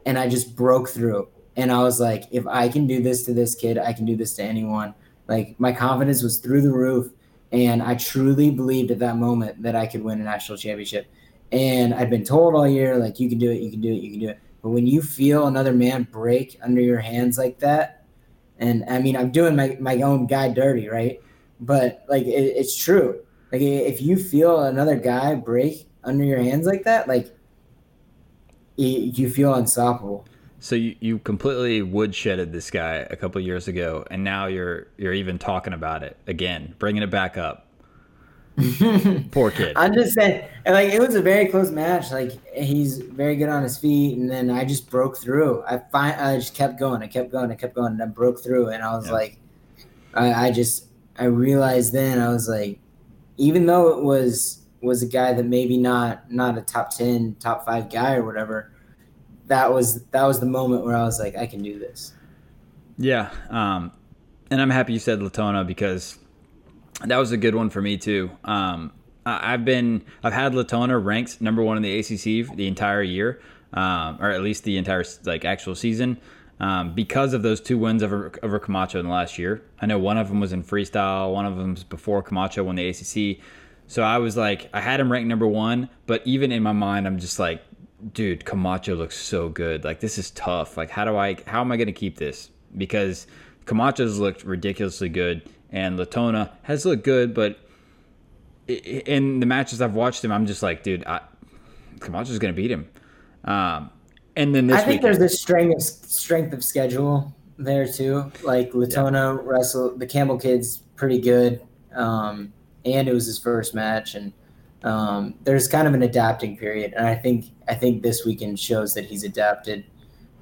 [0.05, 1.29] And I just broke through.
[1.59, 4.17] And I was like, if I can do this to this kid, I can do
[4.17, 4.95] this to anyone.
[5.27, 7.13] Like my confidence was through the roof.
[7.51, 11.07] And I truly believed at that moment that I could win a national championship.
[11.51, 14.03] And I'd been told all year, like, you can do it, you can do it,
[14.03, 14.39] you can do it.
[14.63, 18.05] But when you feel another man break under your hands like that,
[18.59, 21.21] and I mean, I'm doing my, my own guy dirty, right?
[21.59, 23.21] But like, it, it's true.
[23.51, 27.35] Like, if you feel another guy break under your hands like that, like,
[28.77, 30.27] it, you feel unstoppable.
[30.61, 35.13] So you, you completely woodshedded this guy a couple years ago, and now you're you're
[35.13, 37.67] even talking about it again, bringing it back up.
[39.31, 39.75] Poor kid.
[39.77, 42.11] I'm just saying, like it was a very close match.
[42.11, 45.63] Like he's very good on his feet, and then I just broke through.
[45.63, 47.03] I find I just kept going.
[47.03, 47.53] I kept going.
[47.53, 48.71] I kept going, and I broke through.
[48.71, 49.13] And I was yeah.
[49.13, 49.39] like,
[50.15, 52.81] I, I just I realized then I was like,
[53.37, 57.65] even though it was was a guy that maybe not not a top ten, top
[57.65, 58.73] five guy or whatever,
[59.49, 62.13] that was that was the moment where I was like, I can do this.
[62.97, 63.93] Yeah, um,
[64.51, 66.19] and I'm happy you said Latona because
[67.05, 68.31] that was a good one for me too.
[68.45, 68.93] Um,
[69.27, 73.41] I've been I've had Latona ranked number one in the ACC the entire year,
[73.73, 76.19] um, or at least the entire like actual season,
[76.61, 79.63] um, because of those two wins over over Camacho in the last year.
[79.81, 82.77] I know one of them was in freestyle, one of them was before Camacho won
[82.77, 83.43] the ACC.
[83.87, 87.07] So I was like, I had him ranked number one, but even in my mind,
[87.07, 87.63] I'm just like,
[88.13, 89.85] dude, Camacho looks so good.
[89.85, 90.77] Like this is tough.
[90.77, 92.51] Like how do I how am I gonna keep this?
[92.77, 93.27] Because
[93.67, 97.59] Camacho's looked ridiculously good and Latona has looked good, but
[98.69, 101.21] in the matches I've watched him, I'm just like, dude, I,
[102.01, 102.89] Camacho's going to beat him.
[103.45, 103.91] Um,
[104.37, 108.31] and then this I think there's a strength of, strength of schedule there too.
[108.43, 109.41] Like Latona yeah.
[109.43, 111.61] wrestle the Campbell kid's pretty good,
[111.95, 112.53] um,
[112.85, 114.33] and it was his first match, and
[114.83, 118.95] um, there's kind of an adapting period, and I think I think this weekend shows
[118.95, 119.85] that he's adapted.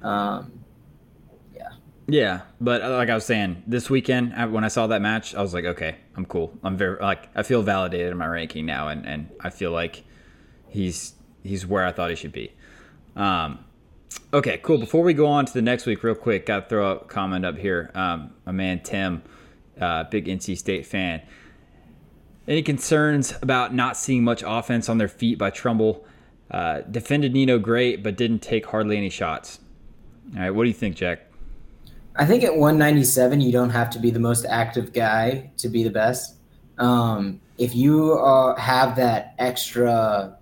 [0.03, 0.63] Um,
[1.55, 1.69] yeah,
[2.07, 5.41] Yeah, but uh, like I was saying, this weekend when I saw that match, I
[5.41, 6.53] was like, okay, I'm cool.
[6.63, 10.03] I'm very like I feel validated in my ranking now, and and I feel like
[10.67, 12.53] he's he's where I thought he should be.
[13.15, 13.65] Um,
[14.31, 14.77] okay, cool.
[14.77, 17.43] Before we go on to the next week, real quick, got to throw a comment
[17.43, 17.89] up here.
[17.95, 19.23] Um, my man Tim,
[19.81, 21.23] uh, big NC State fan.
[22.47, 26.05] Any concerns about not seeing much offense on their feet by Trumble?
[26.49, 29.59] Uh, defended Nino great, but didn't take hardly any shots.
[30.33, 31.29] All right, what do you think, Jack?
[32.15, 35.83] I think at 197, you don't have to be the most active guy to be
[35.83, 36.37] the best.
[36.77, 40.37] Um, if you uh, have that extra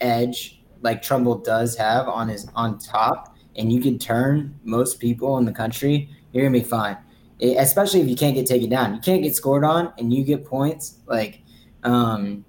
[0.00, 5.36] edge, like Trumble does have on his on top, and you can turn most people
[5.38, 6.96] in the country, you're gonna be fine.
[7.42, 10.44] Especially if you can't get taken down, you can't get scored on, and you get
[10.44, 10.98] points.
[11.06, 11.42] Like,
[11.84, 12.44] um,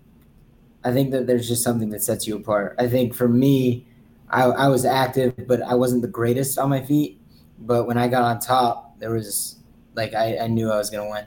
[0.83, 2.75] I think that there's just something that sets you apart.
[2.77, 3.87] I think for me,
[4.29, 7.21] I, I was active, but I wasn't the greatest on my feet
[7.61, 9.57] but when I got on top, there was
[9.95, 11.25] like I, I knew I was gonna win.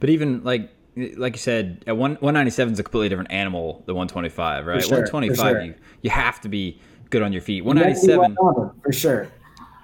[0.00, 0.70] But even like
[1.16, 4.08] like you said, at one one ninety seven is a completely different animal than one
[4.08, 4.82] twenty five, right?
[4.82, 7.64] Sure, one twenty five, you you have to be good on your feet.
[7.64, 9.28] One ninety seven, for sure.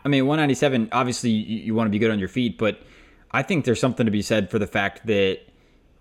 [0.05, 0.89] I mean, one ninety seven.
[0.93, 2.81] Obviously, you, you want to be good on your feet, but
[3.33, 5.41] I think there's something to be said for the fact that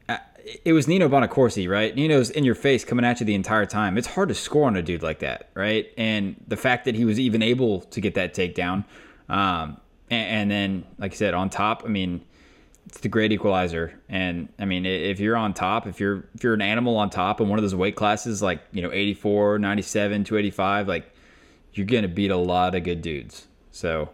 [0.09, 0.17] uh,
[0.65, 1.95] it was Nino Bonaccorsi, right?
[1.95, 3.97] Nino's in your face coming at you the entire time.
[3.97, 5.91] It's hard to score on a dude like that, right?
[5.97, 8.85] And the fact that he was even able to get that takedown,
[9.29, 9.77] um,
[10.09, 12.25] and, and then, like I said, on top, I mean,
[12.85, 13.99] it's the great equalizer.
[14.09, 17.39] And I mean, if you're on top, if you're if you're an animal on top
[17.39, 21.13] in one of those weight classes, like you know, 84, 97, 285, like
[21.73, 23.47] you're gonna beat a lot of good dudes.
[23.71, 24.09] So,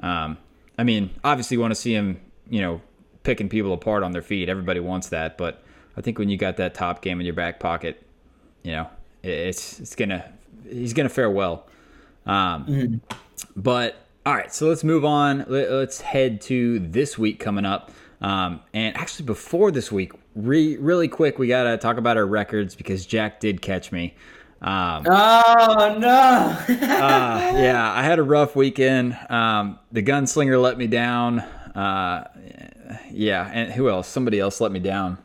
[0.00, 0.36] um,
[0.76, 2.20] I mean, obviously, want to see him,
[2.50, 2.80] you know,
[3.22, 4.48] picking people apart on their feet.
[4.48, 5.62] Everybody wants that, but
[5.96, 8.02] I think when you got that top game in your back pocket,
[8.62, 8.88] you know,
[9.22, 10.32] it's it's gonna
[10.68, 11.66] he's gonna fare well.
[12.26, 13.14] Um, mm-hmm.
[13.56, 15.44] But all right, so let's move on.
[15.48, 17.90] Let's head to this week coming up.
[18.20, 22.26] Um, and actually, before this week, re- really quick, we got to talk about our
[22.26, 24.14] records because Jack did catch me.
[24.60, 26.08] Um, oh no!
[26.08, 29.16] uh, yeah, I had a rough weekend.
[29.30, 31.44] Um, the gunslinger let me down.
[31.78, 32.24] Uh,
[33.08, 34.08] yeah, and who else?
[34.08, 35.16] Somebody else let me down.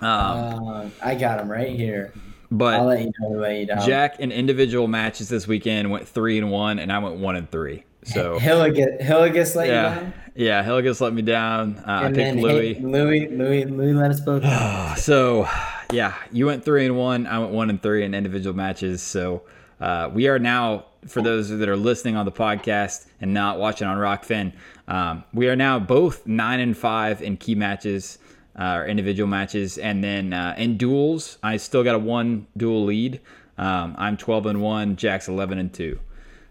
[0.00, 2.12] Um, uh, I got him right here.
[2.50, 3.48] But I'll let you know.
[3.48, 3.86] You down.
[3.86, 7.50] Jack in individual matches this weekend went three and one, and I went one and
[7.50, 7.84] three.
[8.04, 10.14] So Hilligus, Hilligus let yeah, you down.
[10.34, 11.78] Yeah, Hilligus let me down.
[11.78, 12.78] Uh, I picked Louis.
[12.80, 14.44] Louis, Louis, Louis let us both.
[14.98, 15.48] So,
[15.90, 17.26] yeah, you went three and one.
[17.26, 19.02] I went one and three in individual matches.
[19.02, 19.44] So
[19.84, 23.86] uh, we are now, for those that are listening on the podcast and not watching
[23.86, 24.54] on Rokfin,
[24.88, 28.18] um, we are now both nine and five in key matches.
[28.56, 32.84] Uh, or individual matches, and then uh, in duels, I still got a one dual
[32.84, 33.20] lead.
[33.58, 34.94] Um, I'm 12 and one.
[34.94, 35.98] Jack's 11 and two.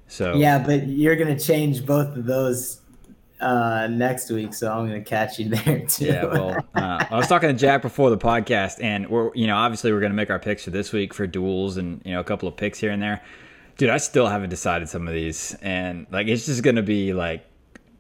[0.10, 2.82] So yeah, but you're gonna change both of those
[3.40, 6.06] uh, next week, so I'm gonna catch you there too.
[6.06, 9.56] Yeah, well, uh, I was talking to Jack before the podcast, and we're you know
[9.56, 12.24] obviously we're gonna make our picks for this week for duels and you know a
[12.24, 13.22] couple of picks here and there.
[13.78, 17.46] Dude, I still haven't decided some of these, and like it's just gonna be like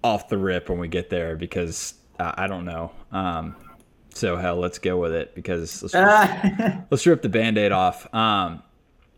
[0.03, 2.91] off the rip when we get there because uh, I don't know.
[3.11, 3.55] Um,
[4.13, 8.05] so hell, let's go with it because let's rip, let's rip the band-aid off.
[8.13, 8.61] Um,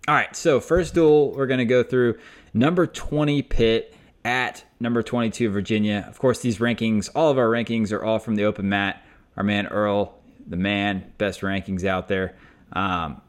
[0.08, 2.18] all right, so first duel we're gonna go through
[2.54, 3.96] number 20 Pitt
[4.26, 6.06] at number 22 Virginia.
[6.10, 9.02] Of course, these rankings, all of our rankings are all from the open mat.
[9.38, 10.16] Our man Earl,
[10.46, 12.36] the man, best rankings out there.
[12.74, 13.22] Um,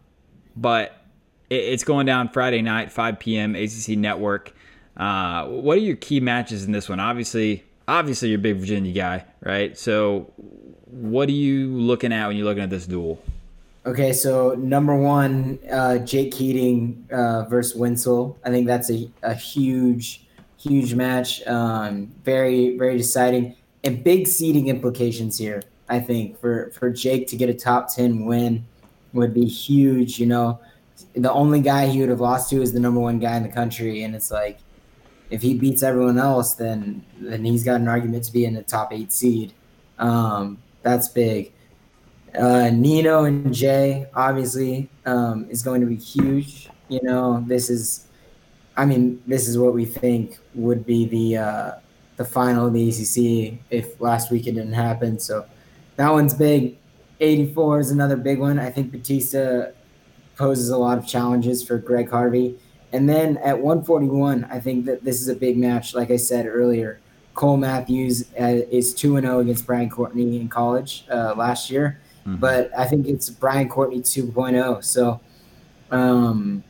[0.56, 0.96] but
[1.50, 3.54] it, it's going down Friday night, 5 p.m.
[3.54, 4.54] ACC Network.
[4.96, 6.98] Uh, what are your key matches in this one?
[6.98, 9.76] Obviously, obviously you're a big Virginia guy, right?
[9.76, 10.32] So,
[10.86, 13.22] what are you looking at when you're looking at this duel?
[13.84, 18.36] Okay, so number one, uh, Jake Keating uh, versus Wentzel.
[18.44, 20.25] I think that's a, a huge,
[20.58, 21.46] huge match.
[21.46, 23.54] Um, very, very deciding
[23.84, 25.62] and big seeding implications here.
[25.88, 28.66] I think for for Jake to get a top ten win
[29.12, 30.18] would be huge.
[30.18, 30.60] You know,
[31.14, 33.48] the only guy he would have lost to is the number one guy in the
[33.48, 34.58] country, and it's like
[35.30, 38.62] if he beats everyone else, then then he's got an argument to be in the
[38.62, 39.52] top eight seed.
[39.98, 41.52] Um, that's big.
[42.38, 46.68] Uh, Nino and Jay obviously um, is going to be huge.
[46.88, 48.05] You know, this is,
[48.76, 51.72] I mean, this is what we think would be the uh,
[52.16, 55.18] the final of the ACC if last week it didn't happen.
[55.18, 55.46] So
[55.96, 56.76] that one's big.
[57.20, 58.58] 84 is another big one.
[58.58, 59.70] I think Batista
[60.36, 62.58] poses a lot of challenges for Greg Harvey.
[62.92, 65.94] And then at 141, I think that this is a big match.
[65.94, 67.00] Like I said earlier,
[67.34, 72.00] Cole Matthews uh, is 2 0 against Brian Courtney in college uh, last year.
[72.26, 72.36] Mm-hmm.
[72.36, 74.84] But I think it's Brian Courtney 2.0.
[74.84, 75.20] So
[75.90, 76.64] um,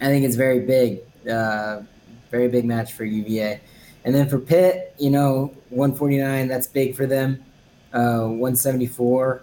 [0.00, 1.82] I think it's very big, uh,
[2.30, 3.60] very big match for UVA.
[4.04, 7.44] And then for Pitt, you know, 149, that's big for them.
[7.92, 9.42] Uh, 174,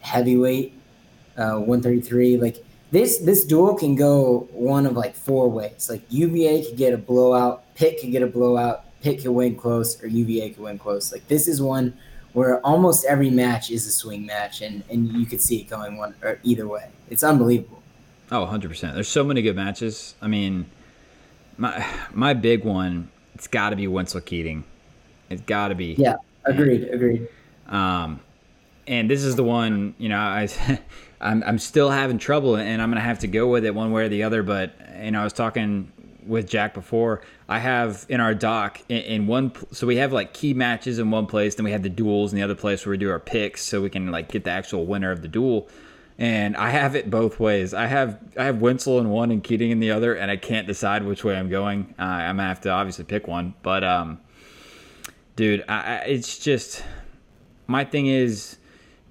[0.00, 0.72] heavyweight,
[1.36, 2.38] uh, 133.
[2.38, 5.88] Like this, this duel can go one of like four ways.
[5.90, 10.02] Like UVA could get a blowout, Pitt could get a blowout, Pitt could win close,
[10.02, 11.12] or UVA could win close.
[11.12, 11.94] Like this is one
[12.32, 15.96] where almost every match is a swing match, and, and you could see it going
[15.96, 16.90] one or either way.
[17.10, 17.83] It's unbelievable.
[18.32, 18.94] Oh, 100%.
[18.94, 20.14] There's so many good matches.
[20.22, 20.66] I mean,
[21.56, 24.64] my my big one, it's got to be Wentzel Keating.
[25.30, 25.94] It's got to be.
[25.98, 27.28] Yeah, agreed, and, agreed.
[27.68, 28.20] Um,
[28.86, 30.48] and this is the one, you know, I,
[31.20, 33.92] I'm, I'm still having trouble, and I'm going to have to go with it one
[33.92, 34.42] way or the other.
[34.42, 35.90] But, you know, I was talking
[36.26, 37.22] with Jack before.
[37.48, 41.10] I have in our doc in, in, one, so we have like key matches in
[41.10, 43.20] one place, then we have the duels in the other place where we do our
[43.20, 45.68] picks, so we can like get the actual winner of the duel.
[46.16, 47.74] And I have it both ways.
[47.74, 50.66] I have I have Wentzel in one and Keating in the other, and I can't
[50.66, 51.92] decide which way I'm going.
[51.98, 54.20] Uh, I'm gonna have to obviously pick one, but um,
[55.34, 56.84] dude, I, I, it's just
[57.66, 58.58] my thing is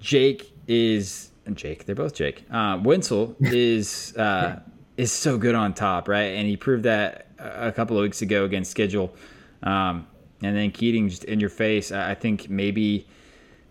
[0.00, 1.84] Jake is Jake.
[1.84, 2.44] They're both Jake.
[2.50, 4.60] Uh, Wentzel is uh,
[4.96, 6.34] is so good on top, right?
[6.36, 9.14] And he proved that a couple of weeks ago against schedule.
[9.62, 10.06] Um,
[10.42, 11.92] and then Keating just in your face.
[11.92, 13.06] I think maybe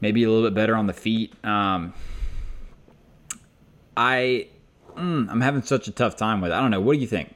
[0.02, 1.34] maybe a little bit better on the feet.
[1.46, 1.94] Um,
[3.96, 4.48] I
[4.96, 6.56] mm, I'm having such a tough time with it.
[6.56, 6.82] I don't know.
[6.82, 7.34] What do you think?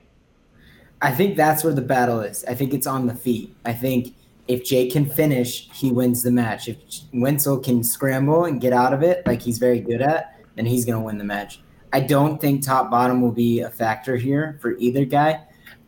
[1.02, 2.44] I think that's where the battle is.
[2.46, 3.56] I think it's on the feet.
[3.66, 4.16] I think
[4.48, 6.68] if Jake can finish, he wins the match.
[6.68, 6.78] If
[7.14, 10.86] Wentzel can scramble and get out of it like he's very good at, then he's
[10.86, 11.62] going to win the match.
[11.94, 15.42] I don't think top bottom will be a factor here for either guy.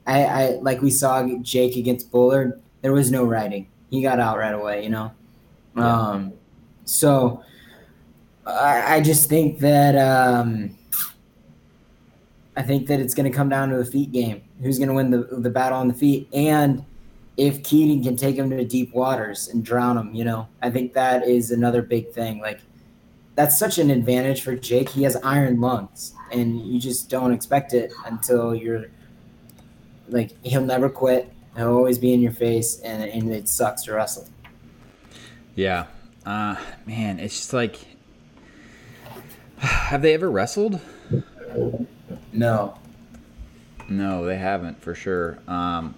[0.06, 2.62] I, I like we saw Jake against Bullard.
[2.82, 3.68] There was no writing.
[3.90, 4.84] He got out right away.
[4.84, 5.12] You know.
[5.76, 6.10] Yeah.
[6.10, 6.34] Um,
[6.86, 7.44] so
[8.50, 10.78] I, I just think that um,
[12.56, 14.42] I think that it's going to come down to a feet game.
[14.62, 16.86] who's going to win the the battle on the feet, and
[17.38, 20.94] if Keating can take him to deep waters and drown him, you know, I think
[20.94, 22.40] that is another big thing.
[22.40, 22.60] Like
[23.36, 24.90] that's such an advantage for Jake.
[24.90, 28.88] He has iron lungs, and you just don't expect it until you're
[30.10, 31.32] like he'll never quit.
[31.56, 34.28] He'll always be in your face, and, and it sucks to wrestle.
[35.56, 35.88] Yeah,
[36.26, 37.80] uh, man, it's just like,
[39.60, 40.80] have they ever wrestled?
[42.34, 42.78] No.
[43.90, 45.40] No, they haven't for sure.
[45.48, 45.96] Um,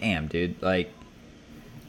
[0.00, 0.92] damn, dude, like.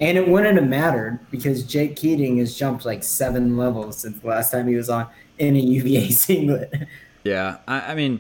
[0.02, 4.28] And it wouldn't have mattered because Jake Keating has jumped like seven levels since the
[4.28, 5.08] last time he was on
[5.38, 6.74] in a UVA singlet.
[7.24, 8.20] Yeah, I, I mean,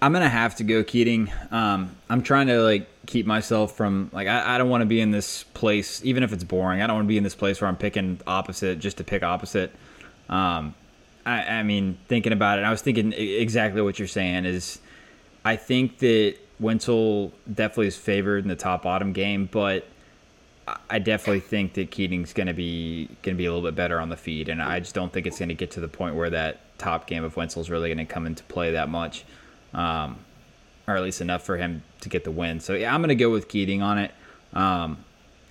[0.00, 1.32] I'm gonna have to go Keating.
[1.50, 5.00] Um, I'm trying to like keep myself from like I, I don't want to be
[5.00, 6.82] in this place, even if it's boring.
[6.82, 9.22] I don't want to be in this place where I'm picking opposite just to pick
[9.22, 9.72] opposite.
[10.28, 10.74] Um,
[11.26, 14.46] I, I mean, thinking about it, I was thinking exactly what you're saying.
[14.46, 14.78] Is
[15.44, 19.86] I think that Wentzel definitely is favored in the top bottom game, but
[20.88, 24.00] I definitely think that Keating's going to be going to be a little bit better
[24.00, 26.14] on the feed, and I just don't think it's going to get to the point
[26.14, 29.24] where that top game of Wentzel's really going to come into play that much,
[29.74, 30.18] um,
[30.86, 32.60] or at least enough for him to get the win.
[32.60, 34.12] So yeah, I'm going to go with Keating on it.
[34.54, 34.98] Um,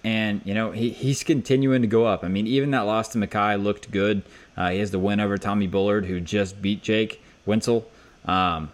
[0.06, 2.24] and you know he, he's continuing to go up.
[2.24, 4.22] I mean, even that loss to Mekhi looked good.
[4.56, 7.86] Uh, he has the win over Tommy Bullard, who just beat Jake Wentzel.
[8.26, 8.70] Um,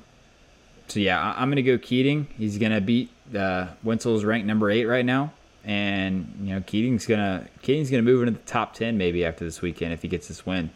[0.89, 2.27] so yeah, I, am gonna go Keating.
[2.37, 5.31] He's gonna beat uh, Wentzel's ranked number eight right now,
[5.63, 9.61] and you know Keating's gonna Keating's gonna move into the top ten maybe after this
[9.61, 10.69] weekend if he gets this win,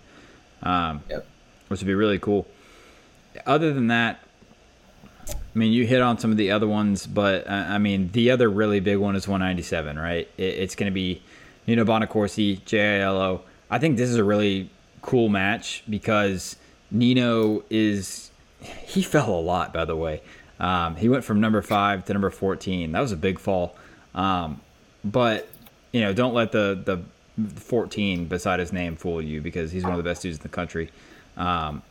[0.63, 1.27] um, yep.
[1.67, 2.47] which would be really cool.
[3.45, 4.21] Other than that,
[5.29, 8.31] I mean, you hit on some of the other ones, but uh, I mean, the
[8.31, 10.27] other really big one is 197, right?
[10.37, 11.21] It, it's going to be
[11.67, 13.41] Nino Bonaccorsi, JILO.
[13.69, 14.69] I think this is a really
[15.01, 16.57] cool match because
[16.91, 20.21] Nino is he fell a lot, by the way.
[20.59, 22.91] Um, he went from number five to number 14.
[22.91, 23.75] That was a big fall.
[24.13, 24.61] Um,
[25.03, 25.47] but
[25.91, 27.01] you know, don't let the the
[27.59, 30.49] 14 beside his name fool you because he's one of the best dudes in the
[30.49, 30.89] country.
[31.37, 31.81] Um,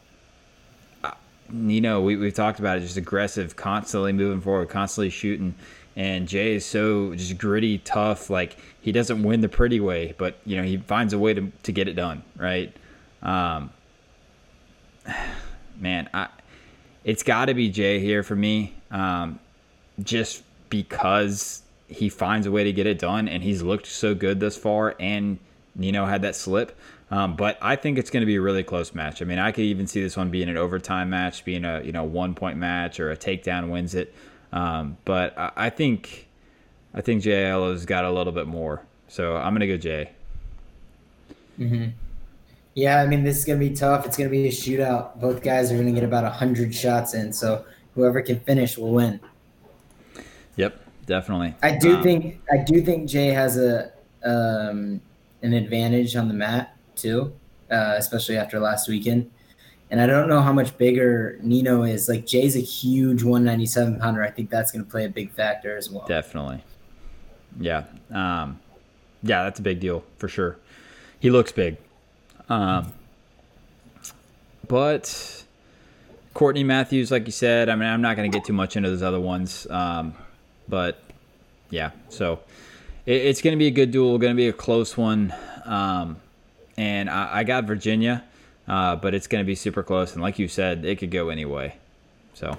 [1.51, 5.55] Nino, we, we've talked about it, just aggressive, constantly moving forward, constantly shooting.
[5.97, 8.29] And Jay is so just gritty, tough.
[8.31, 11.53] Like he doesn't win the pretty way, but you know he finds a way to
[11.63, 12.75] to get it done, right?
[13.23, 13.71] Um,
[15.79, 16.29] man, I
[17.05, 19.39] it's got to be Jay here for me, um,
[20.03, 24.41] just because he finds a way to get it done, and he's looked so good
[24.41, 25.39] thus far, and
[25.77, 26.77] Nino had that slip.
[27.11, 29.21] Um, but I think it's going to be a really close match.
[29.21, 31.93] I mean, I could even see this one being an overtime match, being a you
[31.93, 34.15] know one point match or a takedown wins it.
[34.53, 36.29] Um, but I, I, think
[36.95, 40.13] I think JL has got a little bit more, so I'm going to go Jay.
[41.59, 41.91] Mm-hmm.
[42.75, 44.07] Yeah, I mean, this is going to be tough.
[44.07, 45.21] It's going to be a shootout.
[45.21, 48.91] Both guys are going to get about 100 shots in, so whoever can finish will
[48.93, 49.21] win.
[50.57, 51.55] Yep, definitely.
[51.63, 53.93] I do um, think I do think Jay has a
[54.25, 55.01] um,
[55.43, 57.33] an advantage on the mat too,
[57.71, 59.31] uh, especially after last weekend.
[59.91, 62.09] And I don't know how much bigger Nino is.
[62.09, 64.23] Like Jay's a huge 197 pounder.
[64.23, 66.07] I think that's going to play a big factor as well.
[66.07, 66.65] Definitely.
[67.61, 67.85] Yeah.
[68.11, 68.61] Um,
[69.23, 70.59] yeah, that's a big deal for sure.
[71.21, 71.77] He looks big.
[72.49, 72.93] Um,
[74.67, 75.45] but
[76.35, 78.91] Courtney Matthews, like you said, I mean, I'm not going to get too much into
[78.91, 79.67] those other ones.
[79.71, 80.15] Um,
[80.69, 81.01] but
[81.71, 82.41] yeah, so
[83.07, 85.33] it, it's going to be a good duel, going to be a close one.
[85.65, 86.21] Um,
[86.77, 88.25] and I, I, got Virginia,
[88.69, 90.13] uh, but it's going to be super close.
[90.13, 91.77] And like you said, it could go anyway.
[92.35, 92.57] So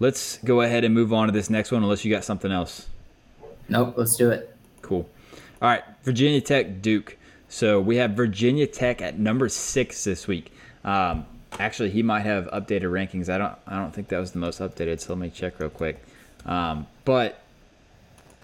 [0.00, 2.88] let's go ahead and move on to this next one, unless you got something else.
[3.68, 4.56] Nope, let's do it.
[4.80, 5.08] Cool.
[5.60, 7.16] All right, Virginia Tech, Duke.
[7.48, 10.52] So we have Virginia Tech at number six this week.
[10.84, 11.26] Um,
[11.58, 13.28] actually, he might have updated rankings.
[13.28, 13.54] I don't.
[13.66, 15.00] I don't think that was the most updated.
[15.00, 16.02] So let me check real quick.
[16.46, 17.42] Um, but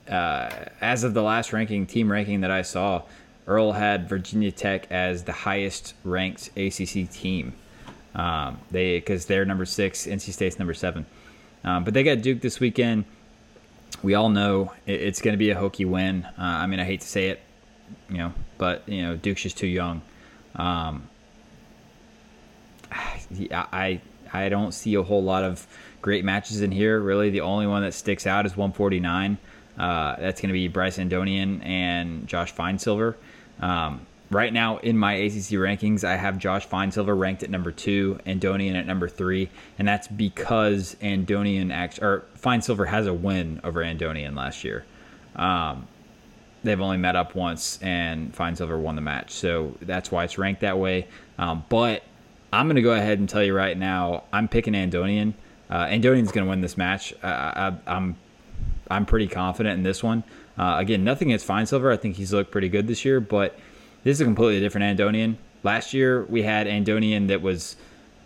[0.09, 0.51] uh,
[0.81, 3.03] as of the last ranking, team ranking that I saw,
[3.49, 7.55] Earl had Virginia Tech as the highest ranked ACC team.
[8.15, 11.07] Um, they because they're number six, NC State's number seven.
[11.65, 13.05] Um, but they got Duke this weekend.
[14.03, 16.25] We all know it, it's going to be a Hokie win.
[16.25, 17.41] Uh, I mean, I hate to say it,
[18.11, 20.03] you know, but you know Duke's just too young.
[20.55, 21.09] Um,
[23.51, 24.01] I
[24.33, 25.67] I don't see a whole lot of
[26.03, 27.01] great matches in here.
[27.01, 29.39] Really, the only one that sticks out is 149.
[29.79, 33.17] Uh, that's going to be Bryce Andonian and Josh Finesilver.
[33.61, 38.19] Um, right now in my ACC rankings, I have Josh Finesilver ranked at number two,
[38.27, 39.49] Andonian at number three,
[39.79, 44.85] and that's because Andonian actually or Finesilver has a win over Andonian last year.
[45.37, 45.87] Um,
[46.65, 49.31] they've only met up once, and Finesilver won the match.
[49.31, 51.07] So that's why it's ranked that way.
[51.39, 52.03] Um, but
[52.53, 55.35] I'm going to go ahead and tell you right now, I'm picking Andonian.
[55.71, 57.15] uh, Andonian's going to win this match.
[57.23, 58.17] I, I, I'm
[58.91, 60.25] I'm pretty confident in this one.
[60.59, 61.93] Uh, again, nothing against Finesilver.
[61.93, 63.59] I think he's looked pretty good this year, but
[64.03, 65.37] this is a completely different Andonian.
[65.63, 67.77] Last year we had Andonian that was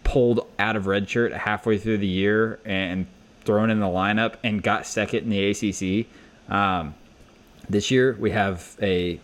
[0.04, 3.06] pulled out of red shirt halfway through the year and
[3.44, 6.06] thrown in the lineup and got second in the ACC.
[6.52, 6.94] Um,
[7.68, 9.20] this year we have a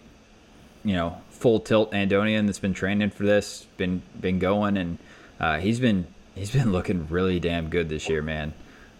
[0.84, 4.98] you know full tilt Andonian that's been training for this, been been going, and
[5.40, 8.52] uh, he's been he's been looking really damn good this year, man.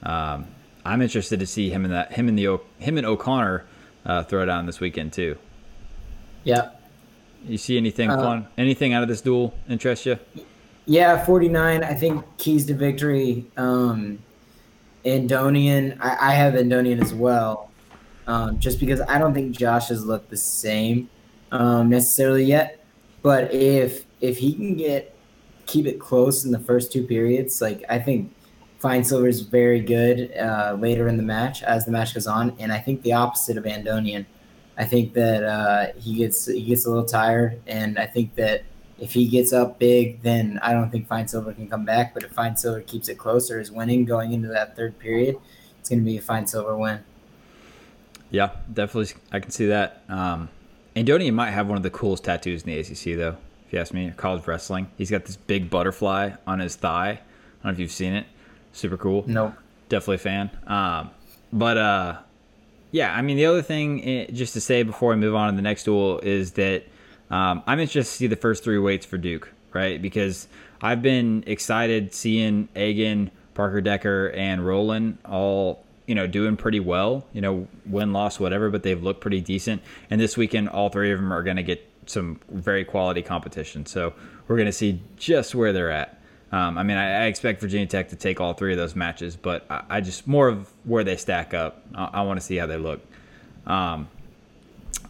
[0.03, 0.47] Um,
[0.85, 3.65] I'm interested to see him in that him and the him and O'Connor
[4.09, 5.37] uh, throw down this weekend too.
[6.43, 6.71] Yeah.
[7.47, 8.49] You see anything uh, fun?
[8.57, 10.19] Anything out of this duel interest you?
[10.87, 11.85] Yeah, 49.
[11.85, 13.47] I think keys to victory.
[13.57, 14.19] Um,
[15.05, 15.99] Andonian.
[16.01, 17.71] I, I have Andonian as well,
[18.27, 21.09] um, just because I don't think Josh has looked the same
[21.53, 22.85] um, necessarily yet.
[23.23, 25.15] But if if he can get
[25.67, 28.35] keep it close in the first two periods, like I think
[28.81, 32.73] Finesilver is very good uh, later in the match as the match goes on, and
[32.73, 34.27] I think the opposite of Andonian.
[34.77, 38.63] I think that uh, he gets he gets a little tired, and I think that
[39.01, 42.15] if he gets up big, then I don't think Finesilver can come back.
[42.15, 45.37] But if Finesilver keeps it closer, is winning going into that third period,
[45.81, 47.01] it's going to be a Finesilver win.
[48.31, 50.05] Yeah, definitely, I can see that.
[50.09, 50.51] Um,
[50.95, 53.37] Andonian might have one of the coolest tattoos in the ACC, though.
[53.67, 54.91] If you ask me, college wrestling.
[54.97, 57.11] He's got this big butterfly on his thigh.
[57.11, 58.27] I don't know if you've seen it.
[58.79, 59.25] Super cool.
[59.27, 59.55] No.
[59.89, 60.51] Definitely a fan.
[60.67, 61.11] Um,
[61.53, 62.19] but uh,
[62.93, 65.57] yeah, I mean, the other thing, eh, just to say before I move on to
[65.57, 66.85] the next duel, is that
[67.31, 70.01] um, I'm interested to see the first three weights for Duke, right?
[70.01, 70.47] Because
[70.81, 77.27] I've been excited seeing Agan, Parker Decker, and Roland all you know doing pretty well.
[77.33, 79.83] You know, win loss whatever, but they've looked pretty decent.
[80.09, 83.87] And this weekend, all three of them are going to get some very quality competition.
[83.87, 84.15] So
[84.47, 86.18] we're going to see just where they're at.
[86.51, 89.37] Um, I mean, I, I, expect Virginia Tech to take all three of those matches,
[89.37, 91.83] but I, I just more of where they stack up.
[91.95, 93.01] I, I want to see how they look.
[93.67, 94.09] Um,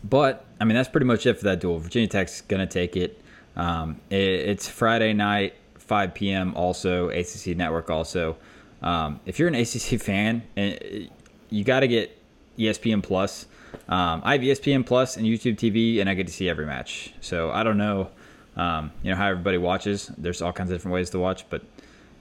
[0.03, 1.79] but I mean, that's pretty much it for that duel.
[1.79, 3.23] Virginia Tech's going to take it.
[3.57, 4.17] Um, it.
[4.17, 6.55] It's Friday night, 5 p.m.
[6.57, 7.89] Also, ACC Network.
[7.89, 8.37] Also,
[8.83, 11.09] um, if you're an ACC fan, and
[11.51, 12.17] you got to get
[12.59, 13.47] ESPN Plus.
[13.89, 17.13] Um, I have ESPN Plus and YouTube TV, and I get to see every match.
[17.21, 18.11] So I don't know,
[18.59, 20.11] um, you know, how everybody watches.
[20.19, 21.63] There's all kinds of different ways to watch, but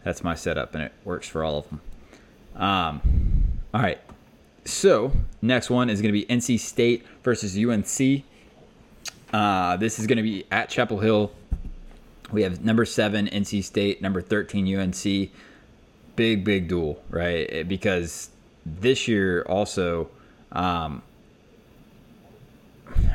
[0.04, 1.82] that's my setup, and it works for all of them.
[2.56, 3.02] Um,
[3.74, 4.00] all right,
[4.64, 5.12] so
[5.42, 8.24] next one is going to be NC State versus UNC.
[9.34, 11.32] Uh, this is going to be at Chapel Hill.
[12.32, 15.32] We have number seven NC State, number thirteen UNC.
[16.16, 17.68] Big big duel, right?
[17.68, 18.30] Because
[18.66, 20.10] this year also,
[20.52, 21.02] um,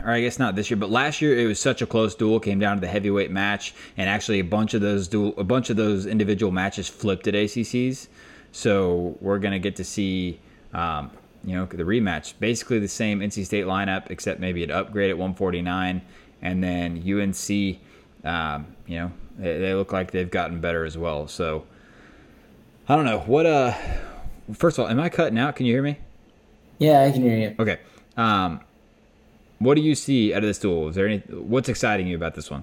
[0.05, 2.41] or I guess not this year, but last year it was such a close duel.
[2.41, 5.71] Came down to the heavyweight match, and actually a bunch of those duel, a bunch
[5.71, 8.09] of those individual matches flipped at ACCs.
[8.53, 10.41] So we're gonna get to see
[10.73, 11.11] um,
[11.45, 12.35] you know, the rematch.
[12.39, 16.03] Basically the same NC State lineup, except maybe an upgrade at 149.
[16.43, 17.79] And then UNC,
[18.25, 21.29] um, you know, they, they, look like they've gotten better as well.
[21.29, 21.65] So
[22.89, 23.21] I don't know.
[23.21, 23.75] What, uh,
[24.53, 25.57] first of all, am I cutting out?
[25.57, 25.99] Can you hear me?
[26.79, 27.55] Yeah, I can hear you.
[27.59, 27.79] Okay.
[28.17, 28.61] Um,
[29.65, 30.89] what do you see out of this duel?
[30.89, 32.63] Is there any, what's exciting you about this one?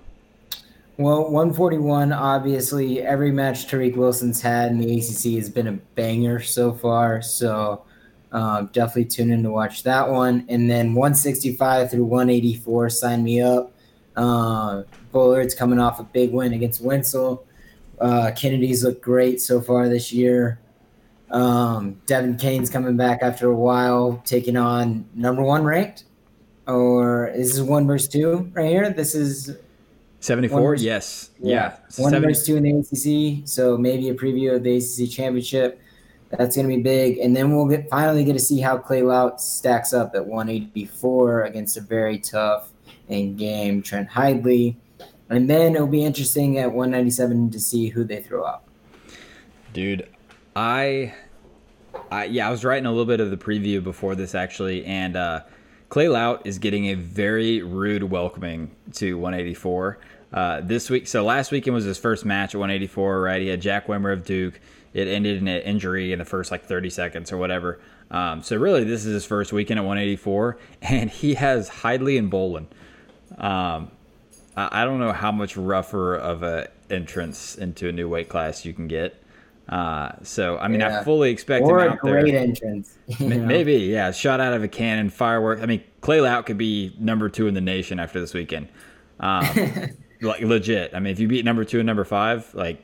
[0.98, 6.42] Well, 141, obviously, every match Tariq Wilson's had in the ACC has been a banger
[6.42, 7.22] so far.
[7.22, 7.84] So,
[8.32, 10.46] um, definitely tune in to watch that one.
[10.50, 13.72] And then 165 through 184, sign me up.
[14.16, 14.84] Uh,
[15.14, 17.44] Bullard's coming off a big win against Winslow.
[18.00, 20.60] Uh, Kennedy's looked great so far this year.
[21.32, 26.04] Um, Devin Kane's coming back after a while, taking on number one ranked.
[26.70, 28.90] Or is this one versus two right here?
[28.92, 29.58] This is
[30.20, 30.76] 74.
[30.76, 31.32] Yes.
[31.40, 31.54] Yeah.
[31.54, 31.70] yeah.
[32.02, 32.28] One 70.
[32.28, 33.48] versus two in the ACC.
[33.48, 35.82] So maybe a preview of the ACC championship.
[36.30, 37.18] That's going to be big.
[37.18, 41.44] And then we'll get finally get to see how Clay Lautt stacks up at 184
[41.44, 42.70] against a very tough
[43.08, 44.76] in game Trent Hidlay.
[45.30, 48.64] And then it'll be interesting at 197 to see who they throw out.
[49.74, 50.08] Dude,
[50.56, 51.14] I,
[52.12, 55.16] I yeah, I was writing a little bit of the preview before this actually, and
[55.16, 55.42] uh,
[55.90, 60.00] Clay Lautt is getting a very rude welcoming to 184
[60.32, 61.08] uh, this week.
[61.08, 63.42] So last weekend was his first match at 184, right?
[63.42, 64.60] He had Jack Wimmer of Duke
[64.94, 67.80] it ended in an injury in the first like 30 seconds or whatever.
[68.12, 72.30] Um, so really, this is his first weekend at 184, and he has Hidlay and
[72.30, 72.68] Bolen.
[73.38, 73.92] Um,
[74.56, 78.66] I, I, don't know how much rougher of a entrance into a new weight class
[78.66, 79.22] you can get.
[79.70, 81.02] Uh, so I mean, yeah.
[81.02, 82.22] I fully expect or him out there.
[82.22, 82.98] great entrance.
[83.20, 85.62] Maybe, yeah, shot out of a cannon, fireworks.
[85.62, 88.68] I mean, Clay Lautt could be number two in the nation after this weekend.
[89.20, 89.46] Um,
[90.22, 90.96] like legit.
[90.96, 92.84] I mean, if you beat number two and number five, like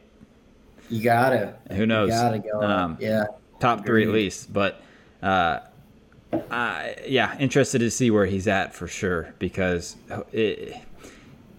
[0.89, 1.55] You gotta.
[1.71, 2.09] Who knows?
[2.09, 2.61] You gotta go.
[2.61, 3.25] Um, yeah.
[3.59, 4.81] Top three at least, but.
[5.23, 5.61] Uh,
[6.51, 9.95] uh, yeah, interested to see where he's at for sure because
[10.33, 10.75] it,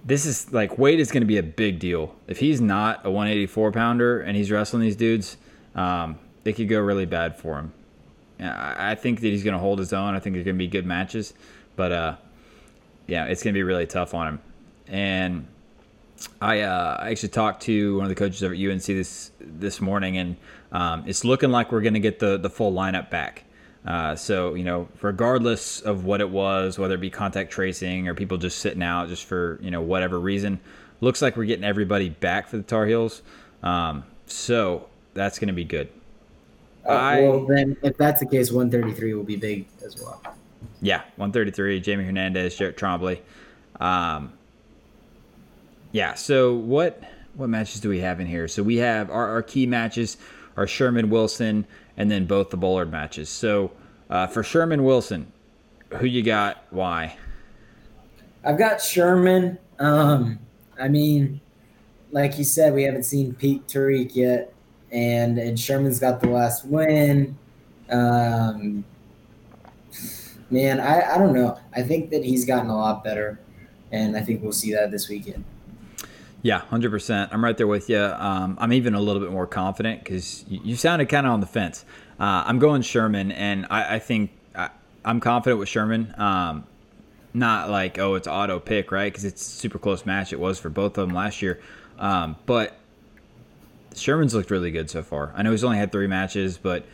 [0.07, 2.15] this is like weight is going to be a big deal.
[2.29, 5.37] If he's not a 184 pounder and he's wrestling these dudes,
[5.75, 7.73] um, it could go really bad for him.
[8.39, 10.15] I think that he's going to hold his own.
[10.15, 11.35] I think there's going to be good matches,
[11.75, 12.17] but uh,
[13.07, 14.41] yeah, it's going to be really tough on him.
[14.87, 15.47] And
[16.41, 19.81] I, uh, I actually talked to one of the coaches over at UNC this this
[19.81, 20.37] morning, and
[20.71, 23.45] um, it's looking like we're going to get the the full lineup back.
[23.87, 28.15] Uh, so you know, regardless of what it was, whether it be contact tracing or
[28.15, 30.59] people just sitting out just for you know whatever reason,
[31.01, 33.23] looks like we're getting everybody back for the Tar Heels.
[33.63, 35.89] Um, so that's going to be good.
[36.85, 40.21] Uh, I, well, then if that's the case, 133 will be big as well.
[40.81, 41.81] Yeah, 133.
[41.81, 43.21] Jamie Hernandez, Jarrett Trombley.
[43.81, 44.33] Um,
[45.93, 46.15] yeah.
[46.15, 47.03] So what
[47.35, 48.49] what matches do we have in here?
[48.49, 50.17] So we have our, our key matches
[50.57, 51.67] are Sherman Wilson
[51.97, 53.29] and then both the Bullard matches.
[53.29, 53.73] So
[54.11, 55.33] uh, for Sherman Wilson,
[55.95, 56.65] who you got?
[56.71, 57.17] Why?
[58.45, 59.59] I've got Sherman.
[59.79, 60.39] Um,
[60.81, 61.41] I mean,
[62.13, 64.53] like you said, we haven't seen Pete Tariq yet,
[64.93, 67.37] and and Sherman's got the last win.
[67.91, 68.85] Um,
[70.51, 71.59] man, I, I don't know.
[71.75, 73.41] I think that he's gotten a lot better,
[73.93, 75.45] and I think we'll see that this weekend.
[76.43, 77.33] Yeah, hundred percent.
[77.33, 78.01] I'm right there with you.
[78.01, 81.41] Um, I'm even a little bit more confident because you, you, sounded kind of on
[81.41, 81.85] the fence.
[82.21, 84.71] Uh, I'm going Sherman, and I, I think I,
[85.05, 86.15] am confident with Sherman.
[86.19, 86.65] Um,
[87.35, 89.13] not like oh, it's auto pick, right?
[89.13, 90.33] Because it's super close match.
[90.33, 91.61] It was for both of them last year,
[91.99, 92.77] um, but
[93.95, 95.33] Sherman's looked really good so far.
[95.35, 96.85] I know he's only had three matches, but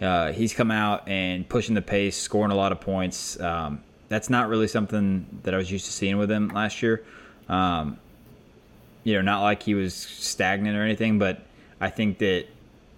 [0.00, 3.38] uh, he's come out and pushing the pace, scoring a lot of points.
[3.40, 7.04] Um, that's not really something that I was used to seeing with him last year.
[7.48, 7.98] Um,
[9.04, 11.42] you know, not like he was stagnant or anything, but
[11.80, 12.46] I think that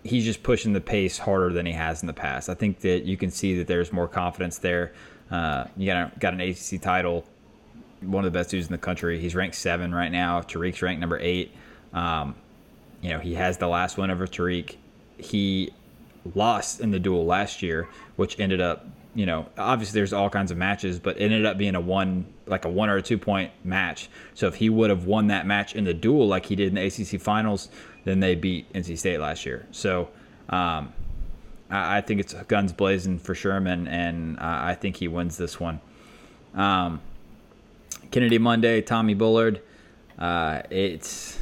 [0.04, 2.48] he's just pushing the pace harder than he has in the past.
[2.48, 4.92] I think that you can see that there's more confidence there.
[5.30, 7.24] Uh, you got a, got an ACC title,
[8.00, 9.20] one of the best dudes in the country.
[9.20, 10.40] He's ranked seven right now.
[10.40, 11.52] Tariq's ranked number eight.
[11.92, 12.34] Um,
[13.00, 14.76] you know, he has the last win over Tariq.
[15.18, 15.72] He
[16.34, 20.50] lost in the duel last year, which ended up you know, obviously there's all kinds
[20.50, 23.18] of matches, but it ended up being a one, like a one or a two
[23.18, 24.08] point match.
[24.34, 26.74] So if he would have won that match in the duel like he did in
[26.74, 27.68] the ACC finals,
[28.04, 29.66] then they beat NC State last year.
[29.70, 30.08] So
[30.48, 30.92] um,
[31.70, 35.60] I, I, think it's guns blazing for Sherman, and uh, I think he wins this
[35.60, 35.80] one.
[36.54, 37.00] Um,
[38.10, 39.60] Kennedy Monday, Tommy Bullard.
[40.18, 41.38] Uh, it's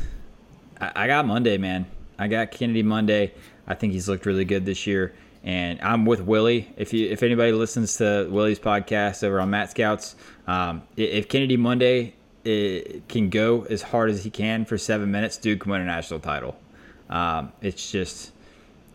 [0.81, 1.87] I, I got Monday, man.
[2.19, 3.33] I got Kennedy Monday.
[3.67, 6.73] I think he's looked really good this year and I'm with Willie.
[6.77, 10.17] If you if anybody listens to Willie's podcast over on Matt Scouts,
[10.47, 12.15] um, if Kennedy Monday
[12.45, 16.21] can go as hard as he can for seven minutes, Duke can win a national
[16.21, 16.57] title.
[17.09, 18.33] Um, it's just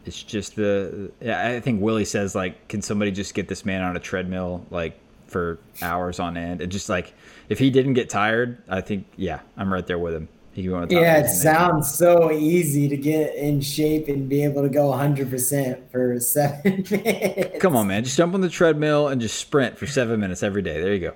[0.05, 3.95] it's just the I think Willie says like, can somebody just get this man on
[3.95, 6.61] a treadmill like for hours on end?
[6.61, 7.13] And just like
[7.49, 11.27] if he didn't get tired, I think yeah, I'm right there with him yeah, it
[11.27, 16.85] sounds so easy to get in shape and be able to go 100% for seven
[16.91, 17.59] minutes.
[17.59, 18.03] Come on, man.
[18.05, 20.79] Just jump on the treadmill and just sprint for seven minutes every day.
[20.79, 21.13] There you go.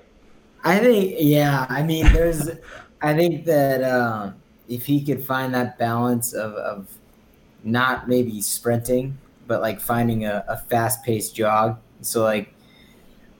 [0.62, 1.64] I think, yeah.
[1.70, 2.50] I mean, there's,
[3.02, 4.34] I think that um,
[4.68, 6.92] if he could find that balance of, of
[7.64, 9.16] not maybe sprinting,
[9.46, 11.78] but like finding a, a fast paced jog.
[12.02, 12.54] So, like,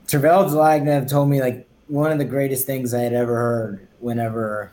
[0.07, 4.73] Tervel Dlagnev told me, like, one of the greatest things I had ever heard whenever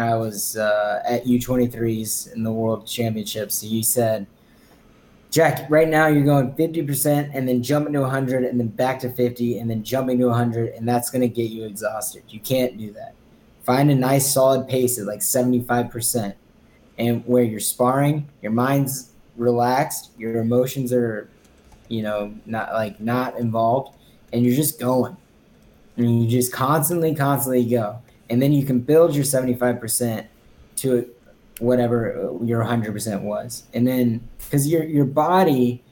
[0.00, 3.62] I was uh, at U23s in the World Championships.
[3.62, 4.26] You said,
[5.30, 9.10] Jack, right now you're going 50% and then jumping to 100 and then back to
[9.10, 12.22] 50 and then jumping to 100, and that's going to get you exhausted.
[12.28, 13.14] You can't do that.
[13.62, 16.34] Find a nice solid pace at like 75%.
[16.98, 21.28] And where you're sparring, your mind's relaxed, your emotions are,
[21.88, 23.94] you know, not like not involved,
[24.32, 25.16] and you're just going.
[25.98, 30.26] And you just constantly, constantly go and then you can build your 75%
[30.76, 31.10] to
[31.58, 33.64] whatever uh, your 100% was.
[33.72, 35.82] And then because your your body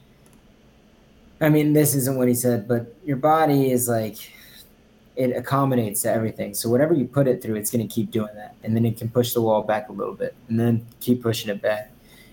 [1.41, 4.31] i mean this isn't what he said but your body is like
[5.17, 6.53] it accommodates to everything.
[6.53, 8.55] So whatever you put it through it's going to keep doing that.
[8.63, 11.49] And then it can push the wall back a little bit and then keep pushing
[11.49, 11.91] it back.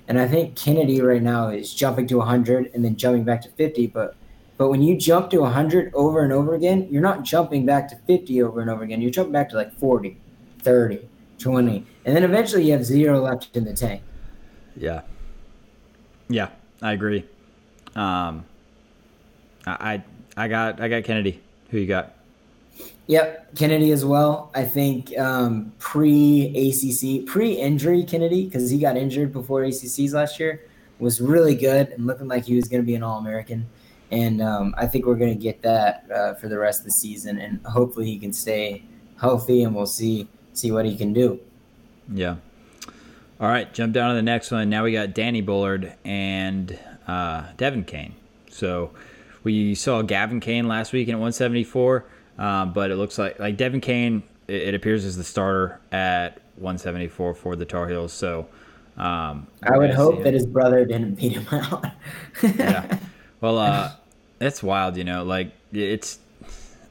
[0.08, 3.48] And i think kennedy right now is jumping to 100 and then jumping back to
[3.50, 4.16] 50 but
[4.62, 7.96] but when you jump to 100 over and over again, you're not jumping back to
[8.06, 9.00] 50 over and over again.
[9.00, 10.16] You're jumping back to like 40,
[10.60, 11.00] 30,
[11.40, 11.84] 20.
[12.04, 14.02] And then eventually you have zero left in the tank.
[14.76, 15.00] Yeah.
[16.28, 16.50] Yeah,
[16.80, 17.24] I agree.
[17.96, 18.44] Um,
[19.66, 20.04] I,
[20.36, 21.40] I got I got Kennedy.
[21.70, 22.14] Who you got?
[23.08, 24.52] Yep, Kennedy as well.
[24.54, 30.38] I think um, pre ACC, pre injury Kennedy, because he got injured before ACCs last
[30.38, 30.62] year,
[31.00, 33.66] was really good and looking like he was going to be an All American.
[34.12, 36.92] And um, I think we're going to get that uh, for the rest of the
[36.92, 38.82] season, and hopefully he can stay
[39.18, 41.40] healthy, and we'll see see what he can do.
[42.12, 42.36] Yeah.
[43.40, 44.68] All right, jump down to the next one.
[44.68, 48.14] Now we got Danny Bullard and uh, Devin Kane.
[48.50, 48.90] So
[49.44, 52.04] we saw Gavin Kane last week at 174.
[52.38, 56.40] Um, but it looks like like Devin Kane, it, it, appears as the starter at
[56.56, 58.12] 174 for the Tar Heels.
[58.12, 58.46] So
[58.96, 61.86] um, I would hope that his brother didn't beat him out.
[62.42, 62.98] yeah.
[63.40, 63.92] Well, uh,
[64.42, 65.24] it's wild, you know.
[65.24, 66.18] Like it's,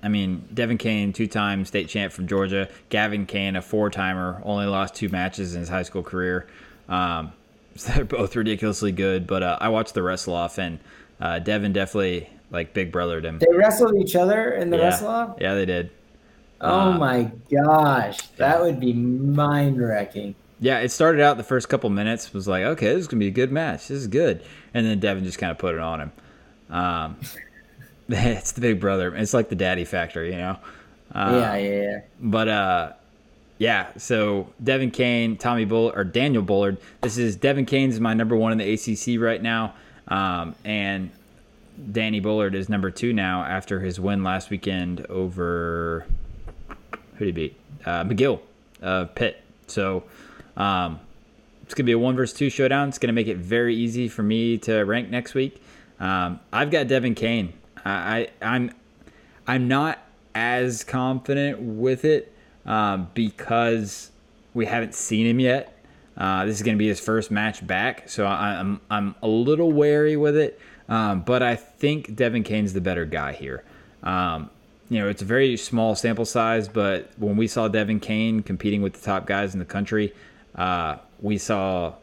[0.01, 2.69] I mean, Devin Kane, two-time state champ from Georgia.
[2.89, 6.47] Gavin Kane, a four-timer, only lost two matches in his high school career.
[6.89, 7.33] Um,
[7.75, 9.27] so they're both ridiculously good.
[9.27, 10.79] But uh, I watched the wrestle off, and
[11.19, 13.39] uh, Devin definitely like big brothered him.
[13.39, 14.83] They wrestled each other in the yeah.
[14.83, 15.37] wrestle off.
[15.39, 15.91] Yeah, they did.
[16.59, 18.61] Oh uh, my gosh, that yeah.
[18.61, 20.35] would be mind wrecking.
[20.59, 23.27] Yeah, it started out the first couple minutes was like, okay, this is gonna be
[23.27, 23.87] a good match.
[23.87, 24.43] This is good,
[24.73, 26.11] and then Devin just kind of put it on him.
[26.71, 27.17] Um,
[28.09, 29.15] it's the big brother.
[29.15, 30.57] It's like the daddy factor, you know.
[31.13, 31.99] Uh, yeah, yeah, yeah.
[32.19, 32.93] But uh,
[33.57, 33.89] yeah.
[33.97, 36.77] So Devin Kane, Tommy Bull or Daniel Bullard.
[37.01, 39.73] This is Devin Kane's my number one in the ACC right now,
[40.07, 41.11] um, and
[41.91, 46.05] Danny Bullard is number two now after his win last weekend over
[47.15, 47.57] who did he beat?
[47.85, 48.39] Uh, McGill,
[48.81, 49.43] uh, Pitt.
[49.67, 50.03] So
[50.57, 50.99] um,
[51.63, 52.89] it's gonna be a one versus two showdown.
[52.89, 55.61] It's gonna make it very easy for me to rank next week.
[56.01, 57.53] Um, I've got Devin Kane.
[57.85, 58.71] I, I I'm
[59.47, 59.99] I'm not
[60.35, 62.33] as confident with it
[62.65, 64.11] um, because
[64.53, 65.77] we haven't seen him yet.
[66.17, 69.71] Uh, this is going to be his first match back, so I'm I'm a little
[69.71, 70.59] wary with it.
[70.89, 73.63] Um, but I think Devin Kane's the better guy here.
[74.03, 74.49] Um,
[74.89, 78.81] you know, it's a very small sample size, but when we saw Devin Kane competing
[78.81, 80.13] with the top guys in the country,
[80.55, 81.93] uh, we saw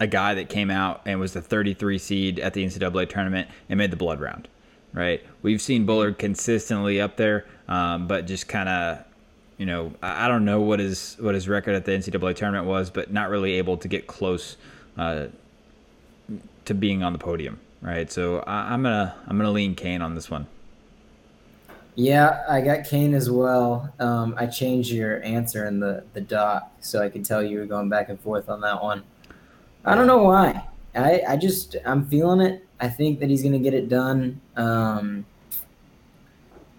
[0.00, 3.78] a guy that came out and was the 33 seed at the NCAA tournament and
[3.78, 4.48] made the blood round.
[4.92, 5.22] Right?
[5.42, 9.04] We've seen Bullard consistently up there, um, but just kind of,
[9.58, 12.90] you know, I don't know what his what his record at the NCAA tournament was,
[12.90, 14.56] but not really able to get close
[14.96, 15.26] uh,
[16.64, 18.10] to being on the podium, right?
[18.10, 20.46] So I, am gonna I'm gonna lean Kane on this one.
[21.94, 23.92] Yeah, I got Kane as well.
[23.98, 27.66] Um, I changed your answer in the the doc so I could tell you were
[27.66, 29.02] going back and forth on that one.
[29.88, 30.64] I don't know why.
[30.94, 32.66] I I just I'm feeling it.
[32.80, 34.40] I think that he's gonna get it done.
[34.56, 35.26] Um,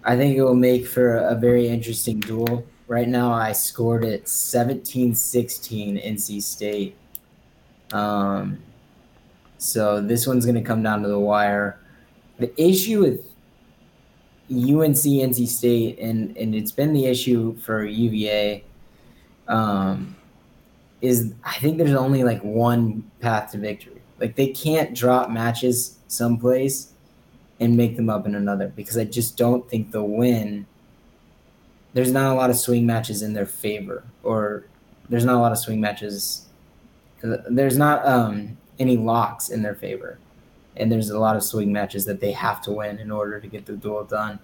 [0.04, 2.66] I think it will make for a, a very interesting duel.
[2.88, 6.96] Right now, I scored it 17 16 NC State.
[7.92, 8.62] Um,
[9.58, 11.78] so this one's going to come down to the wire.
[12.38, 13.26] The issue with
[14.50, 18.64] UNC NC State, and, and it's been the issue for UVA,
[19.48, 20.16] um,
[21.00, 24.00] is I think there's only like one path to victory.
[24.18, 26.92] Like they can't drop matches someplace
[27.58, 30.66] and make them up in another because I just don't think they'll win.
[31.92, 34.64] There's not a lot of swing matches in their favor, or
[35.08, 36.46] there's not a lot of swing matches.
[37.22, 40.18] There's not um, any locks in their favor.
[40.76, 43.46] And there's a lot of swing matches that they have to win in order to
[43.46, 44.38] get the duel done.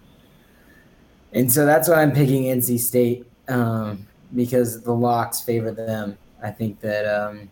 [1.33, 6.19] And so that's why I'm picking NC State um, because the locks favor them.
[6.47, 7.51] I think that um,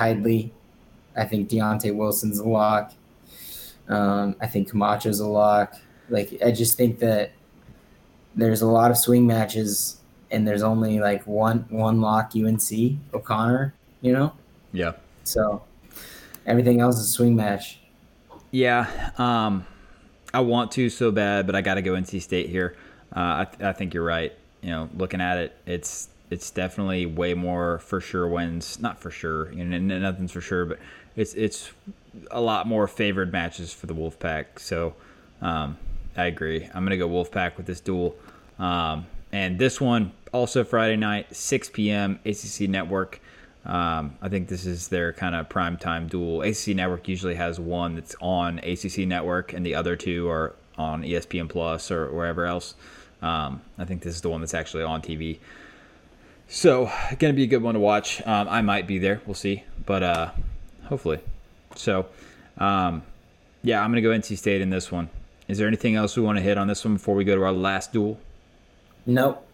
[0.00, 0.14] I
[1.24, 2.92] think Deonte Wilson's a lock.
[3.88, 5.74] Um, I think Camacho's a lock.
[6.08, 7.32] Like I just think that
[8.34, 9.98] there's a lot of swing matches
[10.30, 14.32] and there's only like one one lock UNC O'Connor, you know?
[14.72, 14.92] Yeah.
[15.22, 15.62] So
[16.46, 17.78] Everything else is a swing match.
[18.50, 19.66] Yeah, um,
[20.32, 22.76] I want to so bad, but I got to go NC State here.
[23.14, 24.32] Uh, I, th- I think you're right.
[24.60, 28.80] You know, looking at it, it's it's definitely way more for sure wins.
[28.80, 30.80] Not for sure, you know, nothing's for sure, but
[31.14, 31.70] it's it's
[32.32, 34.58] a lot more favored matches for the Wolfpack.
[34.58, 34.94] So
[35.40, 35.78] um,
[36.16, 36.68] I agree.
[36.74, 38.16] I'm gonna go Wolfpack with this duel,
[38.58, 42.18] um, and this one also Friday night, 6 p.m.
[42.26, 43.20] ACC Network.
[43.64, 46.42] Um, I think this is their kind of prime time duel.
[46.42, 51.02] ACC Network usually has one that's on ACC Network, and the other two are on
[51.04, 52.74] ESPN Plus or wherever else.
[53.22, 55.38] Um, I think this is the one that's actually on TV.
[56.48, 58.20] So, going to be a good one to watch.
[58.26, 59.20] Um, I might be there.
[59.26, 59.64] We'll see.
[59.86, 60.30] But uh,
[60.84, 61.20] hopefully.
[61.74, 62.06] So,
[62.58, 63.02] um,
[63.62, 65.08] yeah, I'm going to go NC State in this one.
[65.48, 67.42] Is there anything else we want to hit on this one before we go to
[67.42, 68.18] our last duel?
[69.06, 69.46] Nope.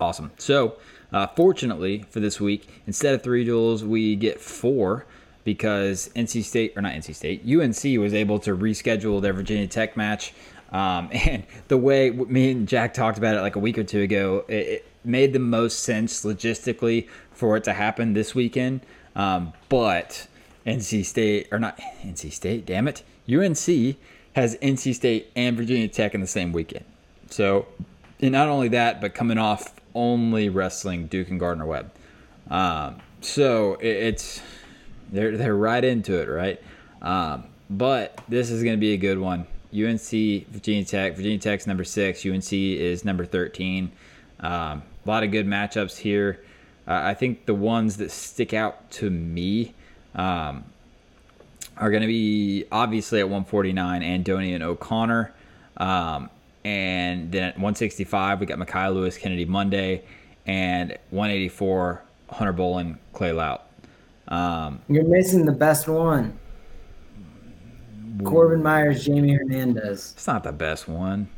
[0.00, 0.30] Awesome.
[0.38, 0.76] So,
[1.12, 5.06] uh, fortunately for this week, instead of three duels, we get four
[5.44, 9.96] because NC State, or not NC State, UNC was able to reschedule their Virginia Tech
[9.96, 10.32] match
[10.72, 14.00] Um, and the way me and Jack talked about it like a week or two
[14.00, 18.80] ago, it, it made the most sense logistically for it to happen this weekend.
[19.14, 20.26] Um, but
[20.66, 23.96] NC State, or not NC State, damn it, UNC
[24.34, 26.84] has NC State and Virginia Tech in the same weekend.
[27.30, 27.66] So,
[28.20, 31.90] and not only that, but coming off only wrestling Duke and Gardner Webb.
[32.50, 34.42] Um, so it, it's
[35.10, 36.60] they're they're right into it, right?
[37.00, 39.46] Um, but this is going to be a good one.
[39.74, 40.10] UNC,
[40.48, 41.16] Virginia Tech.
[41.16, 42.24] Virginia Tech's number six.
[42.24, 43.92] UNC is number thirteen.
[44.40, 46.44] Um, a lot of good matchups here.
[46.86, 49.74] Uh, I think the ones that stick out to me
[50.14, 50.64] um,
[51.76, 55.32] are going to be obviously at 149, Andonian and O'Connor.
[55.76, 56.30] Um,
[56.64, 60.04] and then at 165, we got Mekhi Lewis, Kennedy Monday.
[60.44, 63.68] And 184, Hunter Bolen, Clay Lautt.
[64.26, 66.38] Um, You're missing the best one.
[68.24, 70.12] Corbin Myers, Jamie Hernandez.
[70.16, 71.28] It's not the best one.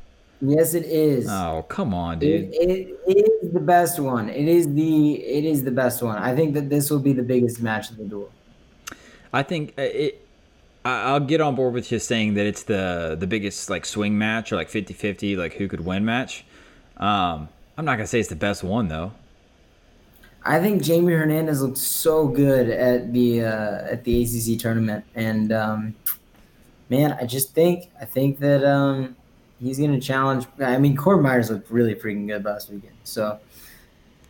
[0.47, 1.27] Yes, it is.
[1.29, 2.53] Oh, come on, dude.
[2.53, 4.29] It, it is the best one.
[4.29, 6.19] It is the it is the best one.
[6.19, 8.31] I think that this will be the biggest match of the duel.
[9.33, 10.21] I think uh, it.
[10.85, 14.53] I'll get on board with you saying that it's the the biggest like swing match
[14.53, 16.45] or like 50-50 like who could win match.
[16.99, 19.13] Um, I'm not gonna say it's the best one though.
[20.45, 25.51] I think Jamie Hernandez looked so good at the uh, at the ACC tournament, and
[25.53, 25.95] um,
[26.91, 29.17] man, I just think I think that um,
[29.61, 30.47] he's gonna challenge.
[30.59, 33.39] I mean, Corbin Myers looked really freaking good last weekend, so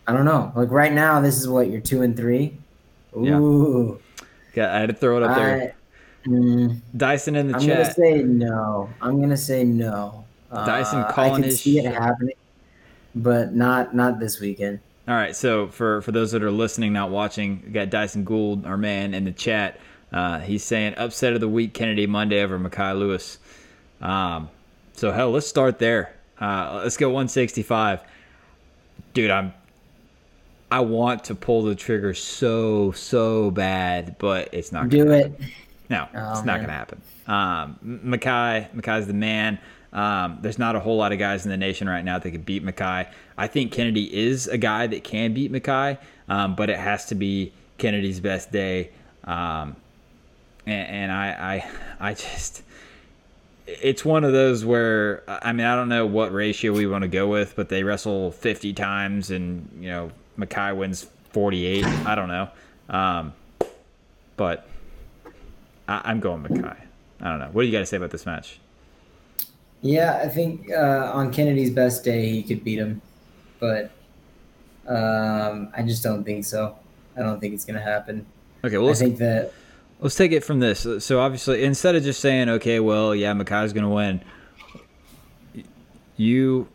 [0.06, 0.52] I don't know.
[0.54, 2.56] Like right now, this is what you're two and three.
[3.16, 4.00] Ooh,
[4.54, 5.74] yeah, I had to throw it up there.
[6.24, 7.62] I, mm, Dyson in the chat.
[7.62, 8.90] I'm gonna say no.
[9.00, 10.24] I'm gonna say no.
[10.50, 12.36] Dyson uh, calling I can see it happening,
[13.14, 14.80] but not not this weekend.
[15.06, 18.64] All right, so for for those that are listening, not watching, we got Dyson Gould,
[18.64, 19.78] our man, in the chat.
[20.12, 23.38] Uh, he's saying upset of the week, Kennedy Monday over Mekhi Lewis.
[24.00, 24.48] Um,
[24.94, 26.14] so hell, let's start there.
[26.40, 28.00] Uh, let's go 165,
[29.12, 29.30] dude.
[29.30, 29.52] I'm
[30.70, 34.88] I want to pull the trigger so so bad, but it's not.
[34.88, 35.30] Do gonna it.
[35.32, 35.46] happen.
[35.90, 36.56] No, Oh, it's not man.
[36.56, 37.00] going to happen.
[37.26, 39.58] Um, Mekhi, Mekhi's the man.
[39.92, 42.46] Um, there's not a whole lot of guys in the nation right now that could
[42.46, 43.06] beat Mekhi.
[43.36, 47.14] I think Kennedy is a guy that can beat Mekhi, um, but it has to
[47.14, 48.90] be Kennedy's best day.
[49.24, 49.76] Um,
[50.66, 51.62] and, and I,
[52.00, 52.62] I, I just,
[53.66, 57.08] it's one of those where I mean I don't know what ratio we want to
[57.08, 61.84] go with, but they wrestle 50 times and you know Mekhi wins 48.
[61.84, 62.48] I don't know,
[62.88, 63.32] um,
[64.36, 64.66] but
[65.88, 66.76] I, I'm going Mekhi.
[67.20, 67.48] I don't know.
[67.52, 68.60] What do you got to say about this match?
[69.80, 73.02] Yeah, I think uh, on Kennedy's best day he could beat him,
[73.60, 73.90] but
[74.86, 76.76] um, I just don't think so.
[77.16, 78.26] I don't think it's gonna happen.
[78.64, 79.52] Okay, well I think that
[80.04, 80.86] let's take it from this.
[81.04, 84.22] So obviously, instead of just saying, okay, well, yeah, Mekhi's going to win,
[86.16, 86.68] you.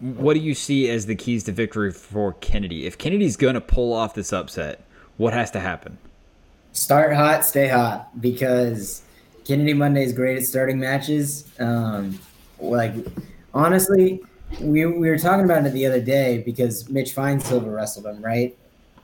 [0.00, 2.86] What do you see as the keys to victory for Kennedy?
[2.86, 4.84] If Kennedy's going to pull off this upset,
[5.16, 5.98] what has to happen?
[6.72, 9.02] start hot, stay hot, because
[9.44, 11.48] Kennedy Monday is great at starting matches.
[11.58, 12.18] Um,
[12.58, 12.94] like
[13.54, 14.20] honestly,
[14.60, 18.56] we we were talking about it the other day because Mitch Finesilver wrestled him, right?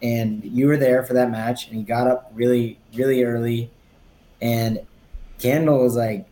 [0.02, 3.70] And you were there for that match, and he got up really, really early.
[4.40, 4.80] And
[5.38, 6.26] Kendall was like,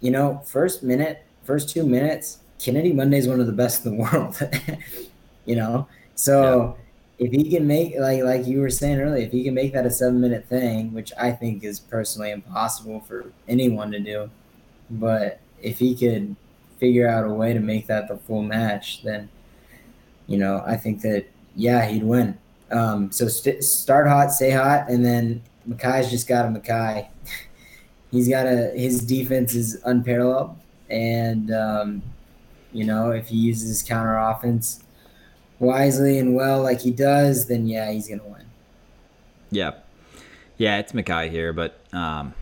[0.00, 3.96] you know, first minute, first two minutes, Kennedy Monday is one of the best in
[3.96, 4.38] the world.
[5.44, 6.76] you know, so
[7.18, 9.84] if he can make like like you were saying earlier, if he can make that
[9.84, 14.30] a seven minute thing, which I think is personally impossible for anyone to do,
[14.88, 16.34] but if he could
[16.78, 19.28] figure out a way to make that the full match, then
[20.26, 22.38] you know I think that yeah he'd win.
[22.70, 27.08] Um, so st- start hot, stay hot, and then Mekhi's just got a Mekhi.
[28.10, 30.56] He's got a his defense is unparalleled,
[30.88, 32.02] and um,
[32.72, 34.82] you know if he uses his counter offense
[35.60, 38.46] wisely and well like he does, then yeah, he's gonna win.
[39.52, 39.74] Yeah,
[40.56, 42.34] yeah, it's Mekhi here, but um,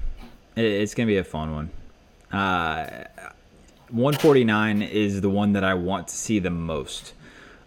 [0.56, 1.70] it, it's gonna be a fun one.
[2.32, 3.04] Uh,
[3.90, 7.12] 149 is the one that I want to see the most,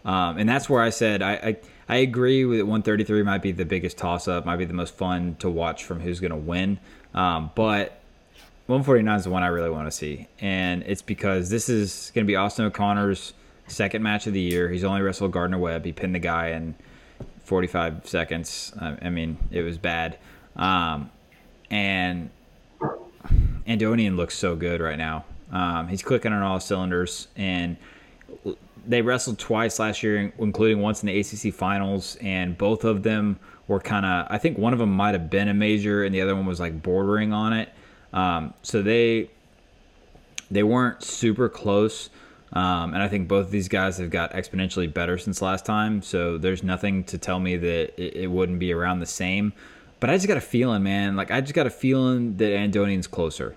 [0.05, 1.57] um, and that's where I said I, I
[1.91, 5.35] I agree with 133 might be the biggest toss up, might be the most fun
[5.39, 6.79] to watch from who's gonna win,
[7.13, 7.99] um, but
[8.67, 12.23] 149 is the one I really want to see, and it's because this is gonna
[12.23, 13.33] be Austin O'Connor's
[13.67, 14.69] second match of the year.
[14.69, 15.83] He's only wrestled Gardner Webb.
[15.83, 16.75] He pinned the guy in
[17.43, 18.71] 45 seconds.
[18.79, 20.17] I, I mean, it was bad.
[20.55, 21.11] Um,
[21.69, 22.29] and
[23.67, 25.25] Andonian looks so good right now.
[25.51, 27.75] Um, he's clicking on all cylinders, and
[28.87, 33.39] they wrestled twice last year, including once in the ACC finals, and both of them
[33.67, 34.27] were kind of.
[34.29, 36.59] I think one of them might have been a major, and the other one was
[36.59, 37.69] like bordering on it.
[38.13, 39.29] Um, so they
[40.49, 42.09] they weren't super close.
[42.53, 46.01] Um, and I think both of these guys have got exponentially better since last time.
[46.01, 49.53] So there's nothing to tell me that it, it wouldn't be around the same.
[50.01, 51.15] But I just got a feeling, man.
[51.15, 53.55] Like I just got a feeling that Andonian's closer.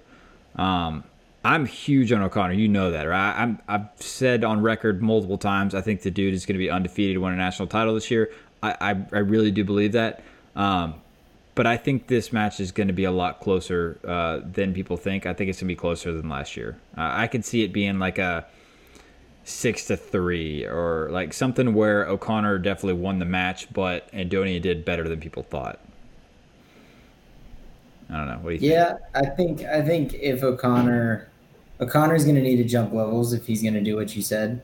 [0.57, 1.03] Um,
[1.45, 2.55] I'm huge on O'Connor.
[2.55, 3.35] You know that, right?
[3.37, 5.75] I'm, I've said on record multiple times.
[5.75, 8.33] I think the dude is going to be undefeated, win a national title this year.
[8.63, 10.23] I, I, I really do believe that.
[10.57, 10.95] Um,
[11.55, 14.97] but I think this match is going to be a lot closer uh, than people
[14.97, 15.27] think.
[15.27, 16.79] I think it's going to be closer than last year.
[16.97, 18.47] Uh, I could see it being like a
[19.45, 24.85] six to three or like something where O'Connor definitely won the match, but Andonian did
[24.85, 25.79] better than people thought.
[28.11, 28.39] I don't know.
[28.39, 29.01] What do you yeah, think?
[29.15, 31.29] Yeah, I think I think if O'Connor
[31.81, 34.63] O'Connor's going to need to jump levels if he's going to do what you said,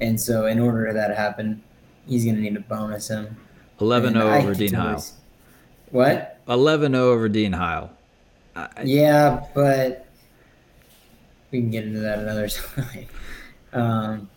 [0.00, 1.62] and so in order for that to happen,
[2.06, 3.36] he's going to need to bonus him.
[3.80, 5.04] 11-0 over Dean Heil.
[5.90, 6.38] What?
[6.46, 7.90] 11-0 over Dean Heil.
[8.56, 10.06] I, yeah, but
[11.50, 13.06] we can get into that another time.
[13.72, 14.30] Um,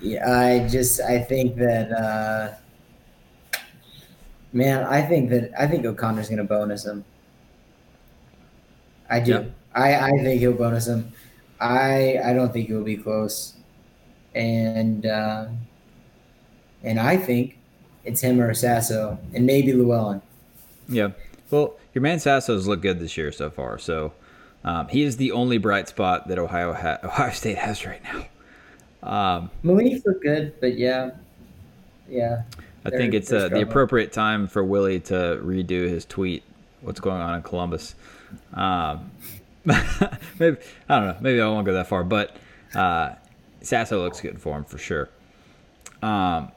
[0.00, 2.54] yeah, I just I think that uh,
[4.52, 7.04] man, I think that I think O'Connor's gonna bonus him.
[9.08, 9.32] I do.
[9.32, 9.54] Yep.
[9.76, 11.12] I I think he'll bonus him.
[11.60, 13.54] I I don't think he'll be close,
[14.34, 15.46] and uh,
[16.82, 17.58] and I think
[18.04, 20.22] it's him or Sasso, and maybe Llewellyn.
[20.88, 21.10] Yeah.
[21.50, 24.12] Well, your man Sasso's looked good this year so far, so
[24.64, 28.26] um, he is the only bright spot that Ohio ha- Ohio State has right now.
[29.02, 31.10] Um, Malik looked good, but yeah,
[32.08, 32.42] yeah.
[32.84, 36.44] I think it's uh, the appropriate time for Willie to redo his tweet.
[36.82, 37.96] What's going on in Columbus?
[38.54, 39.10] Um,
[40.38, 40.58] maybe
[40.88, 41.16] I don't know.
[41.20, 42.36] Maybe I won't go that far, but
[42.74, 43.14] uh,
[43.60, 45.08] Sasso looks good for him for sure.
[46.02, 46.52] Um,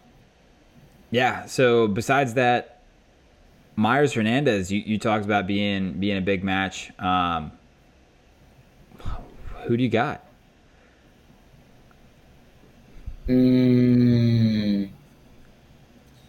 [1.12, 1.46] yeah.
[1.46, 2.82] So besides that,
[3.76, 6.92] Myers Hernandez, you, you talked about being being a big match.
[7.00, 7.52] Um,
[9.66, 10.24] who do you got?
[13.28, 14.90] Mm,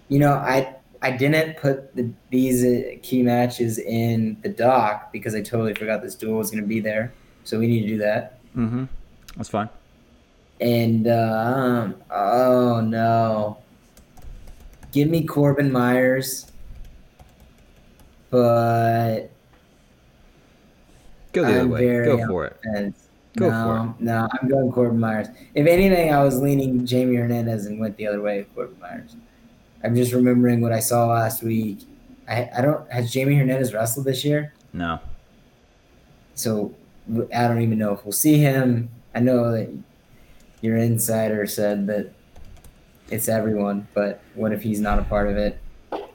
[0.08, 5.34] you know, I I didn't put the, these uh, key matches in the doc because
[5.34, 7.12] I totally forgot this duel was going to be there.
[7.44, 8.40] So we need to do that.
[8.56, 8.84] Mm-hmm.
[9.36, 9.68] That's fine.
[10.60, 13.58] And um, oh no,
[14.92, 16.46] give me Corbin Myers,
[18.28, 19.30] but
[21.32, 22.04] go the other I'm way.
[22.04, 22.60] Go for it.
[23.36, 25.28] Go no, no, I'm going Corbin Myers.
[25.54, 29.16] If anything, I was leaning Jamie Hernandez and went the other way, Corbin Myers.
[29.82, 31.80] I'm just remembering what I saw last week.
[32.28, 34.52] I, I don't has Jamie Hernandez wrestled this year?
[34.72, 35.00] No.
[36.34, 36.74] So
[37.34, 38.90] I don't even know if we'll see him.
[39.14, 39.70] I know that
[40.60, 42.12] your insider said that
[43.10, 45.58] it's everyone, but what if he's not a part of it?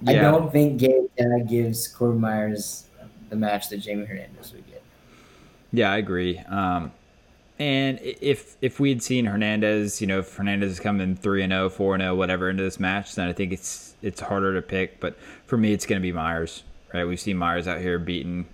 [0.01, 0.11] Yeah.
[0.11, 2.86] I don't think Gabe Dad gives Corbin Myers
[3.30, 4.82] the match that Jamie Hernandez would get.
[5.74, 6.39] Yeah, I agree.
[6.39, 6.91] Um,
[7.58, 11.70] and if if we'd seen Hernandez, you know, if Hernandez is coming three and 0,
[11.70, 14.99] 4 and 0, whatever into this match, then I think it's it's harder to pick.
[14.99, 16.64] But for me, it's going to be Myers.
[16.93, 17.06] Right?
[17.06, 18.45] We've seen Myers out here beating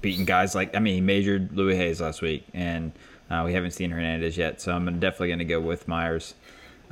[0.00, 2.92] beating guys like I mean, he majored Louis Hayes last week, and
[3.30, 4.60] uh, we haven't seen Hernandez yet.
[4.60, 6.34] So I'm definitely going to go with Myers,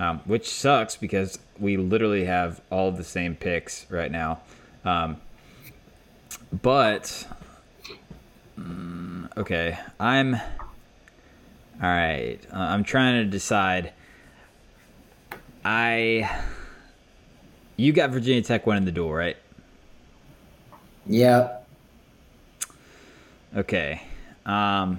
[0.01, 4.41] um, which sucks because we literally have all the same picks right now.
[4.85, 5.19] Um,
[6.63, 7.27] but
[8.59, 10.39] mm, okay, I'm
[11.81, 12.39] all right.
[12.53, 13.93] Uh, I'm trying to decide.
[15.65, 16.43] I.
[17.77, 19.37] You got Virginia Tech winning the duel, right?
[21.07, 21.59] Yeah.
[23.57, 24.03] Okay.
[24.45, 24.99] Um.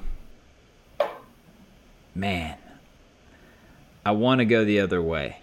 [2.16, 2.58] Man.
[4.06, 5.38] I want to go the other way.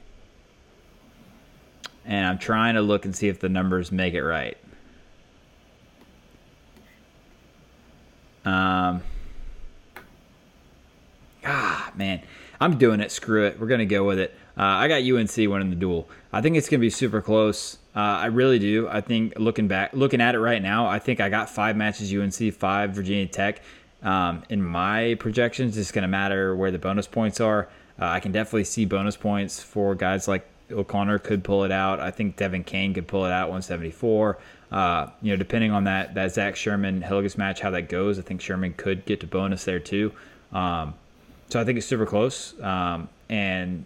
[2.07, 4.57] And I'm trying to look and see if the numbers make it right.
[8.45, 9.03] Um
[11.47, 12.23] ah, man,
[12.61, 13.11] I'm doing it.
[13.11, 13.59] Screw it.
[13.59, 14.35] We're gonna go with it.
[14.59, 16.09] Uh, I got UNC winning the duel.
[16.33, 17.79] I think it's gonna be super close.
[17.95, 18.89] Uh, I really do.
[18.89, 22.13] I think looking back, looking at it right now, I think I got five matches
[22.13, 23.63] UNC, five Virginia Tech.
[24.03, 27.69] Um, in my projections, it's gonna matter where the bonus points are.
[28.01, 32.01] Uh, I can definitely see bonus points for guys like O'Connor could pull it out.
[32.01, 34.39] I think Devin Kane could pull it out 174.
[34.71, 38.23] Uh, you know, depending on that that Zach Sherman Hillegas match, how that goes, I
[38.23, 40.13] think Sherman could get to bonus there too.
[40.53, 40.95] Um,
[41.49, 42.59] so I think it's super close.
[42.61, 43.85] Um, and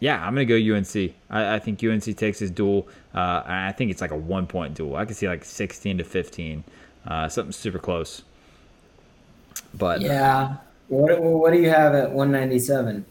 [0.00, 1.14] yeah, I'm gonna go UNC.
[1.28, 2.88] I, I think UNC takes his duel.
[3.14, 4.96] Uh, I think it's like a one point duel.
[4.96, 6.64] I can see like 16 to 15,
[7.06, 8.22] uh, something super close.
[9.74, 10.56] But yeah,
[10.88, 13.04] what what do you have at 197?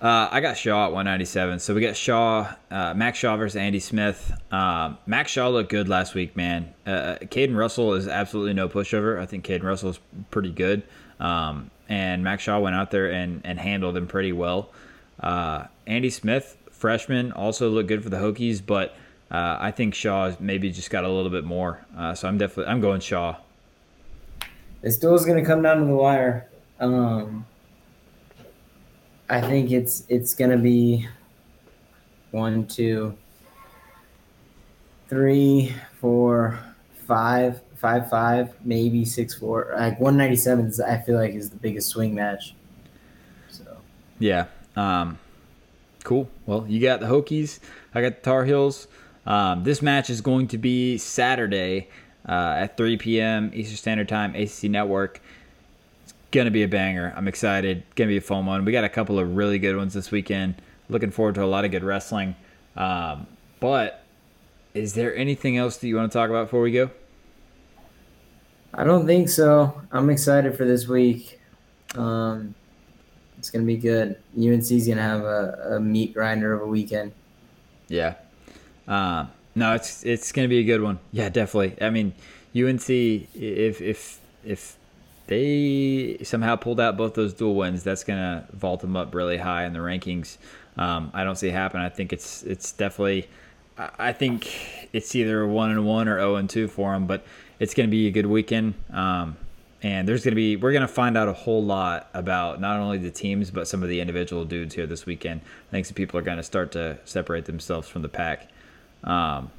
[0.00, 1.60] Uh, I got Shaw at 197.
[1.60, 4.32] So we got Shaw, uh, Max Shaw versus Andy Smith.
[4.52, 6.74] Um, Max Shaw looked good last week, man.
[6.86, 9.18] Uh, Caden Russell is absolutely no pushover.
[9.18, 10.00] I think Caden Russell is
[10.30, 10.82] pretty good.
[11.18, 14.70] Um, and Max Shaw went out there and, and handled him pretty well.
[15.20, 18.96] Uh, Andy Smith, freshman, also looked good for the Hokies, but
[19.30, 21.84] uh, I think Shaw maybe just got a little bit more.
[21.96, 23.36] Uh, so I'm definitely I'm going Shaw.
[24.82, 26.48] This duel is going to come down to the wire.
[26.78, 27.46] Um,
[29.28, 31.08] I think it's it's going to be
[32.30, 33.16] one, two,
[35.08, 36.58] three, four,
[37.06, 39.74] five, five, five, maybe six, four.
[39.76, 40.68] Like one ninety seven.
[40.68, 42.54] is, I feel like is the biggest swing match.
[43.50, 43.76] So
[44.18, 45.18] yeah, um,
[46.02, 46.30] cool.
[46.46, 47.60] Well, you got the Hokies.
[47.94, 48.88] I got the Tar Heels.
[49.26, 51.88] Um, this match is going to be Saturday
[52.26, 53.50] uh, at 3 p.m.
[53.52, 55.20] Eastern Standard Time, ACC Network.
[56.04, 57.12] It's gonna be a banger.
[57.14, 57.82] I'm excited.
[57.96, 58.64] Gonna be a fun one.
[58.64, 60.54] We got a couple of really good ones this weekend.
[60.88, 62.34] Looking forward to a lot of good wrestling.
[62.78, 63.26] Um,
[63.60, 64.02] but
[64.72, 66.90] is there anything else that you want to talk about before we go?
[68.76, 69.80] I don't think so.
[69.92, 71.40] I'm excited for this week.
[71.94, 72.54] Um,
[73.38, 74.16] it's gonna be good.
[74.36, 77.12] UNC's gonna have a, a meat grinder of a weekend.
[77.88, 78.14] Yeah.
[78.88, 80.98] Uh, no, it's it's gonna be a good one.
[81.12, 81.76] Yeah, definitely.
[81.80, 82.14] I mean,
[82.56, 84.76] UNC if if if
[85.26, 89.64] they somehow pulled out both those dual wins, that's gonna vault them up really high
[89.64, 90.38] in the rankings.
[90.76, 91.80] Um, I don't see it happen.
[91.80, 93.28] I think it's it's definitely.
[93.76, 97.24] I think it's either one and one or zero and two for them, but
[97.58, 98.74] it's going to be a good weekend.
[98.92, 99.36] Um,
[99.82, 102.80] and there's going to be we're going to find out a whole lot about not
[102.80, 105.42] only the teams but some of the individual dudes here this weekend.
[105.42, 108.48] I think some people are going to start to separate themselves from the pack.
[109.04, 109.50] Um,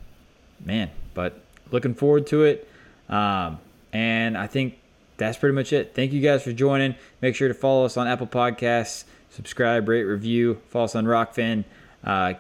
[0.66, 1.40] man, but
[1.72, 2.68] looking forward to it.
[3.08, 3.60] Um,
[3.94, 4.80] and I think
[5.18, 5.94] that's pretty much it.
[5.94, 6.96] Thank you guys for joining.
[7.22, 11.66] Make sure to follow us on Apple Podcasts, subscribe, rate, review, follow us on Rokfin.
[12.04, 12.34] Uh,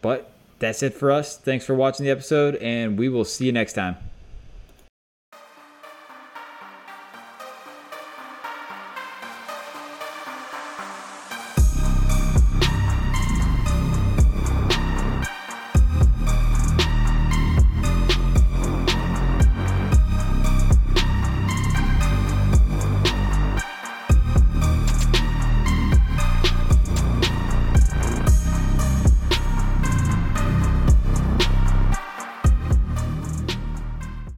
[0.00, 1.36] but that's it for us.
[1.36, 4.11] Thanks for watching the episode, and we will see you next time.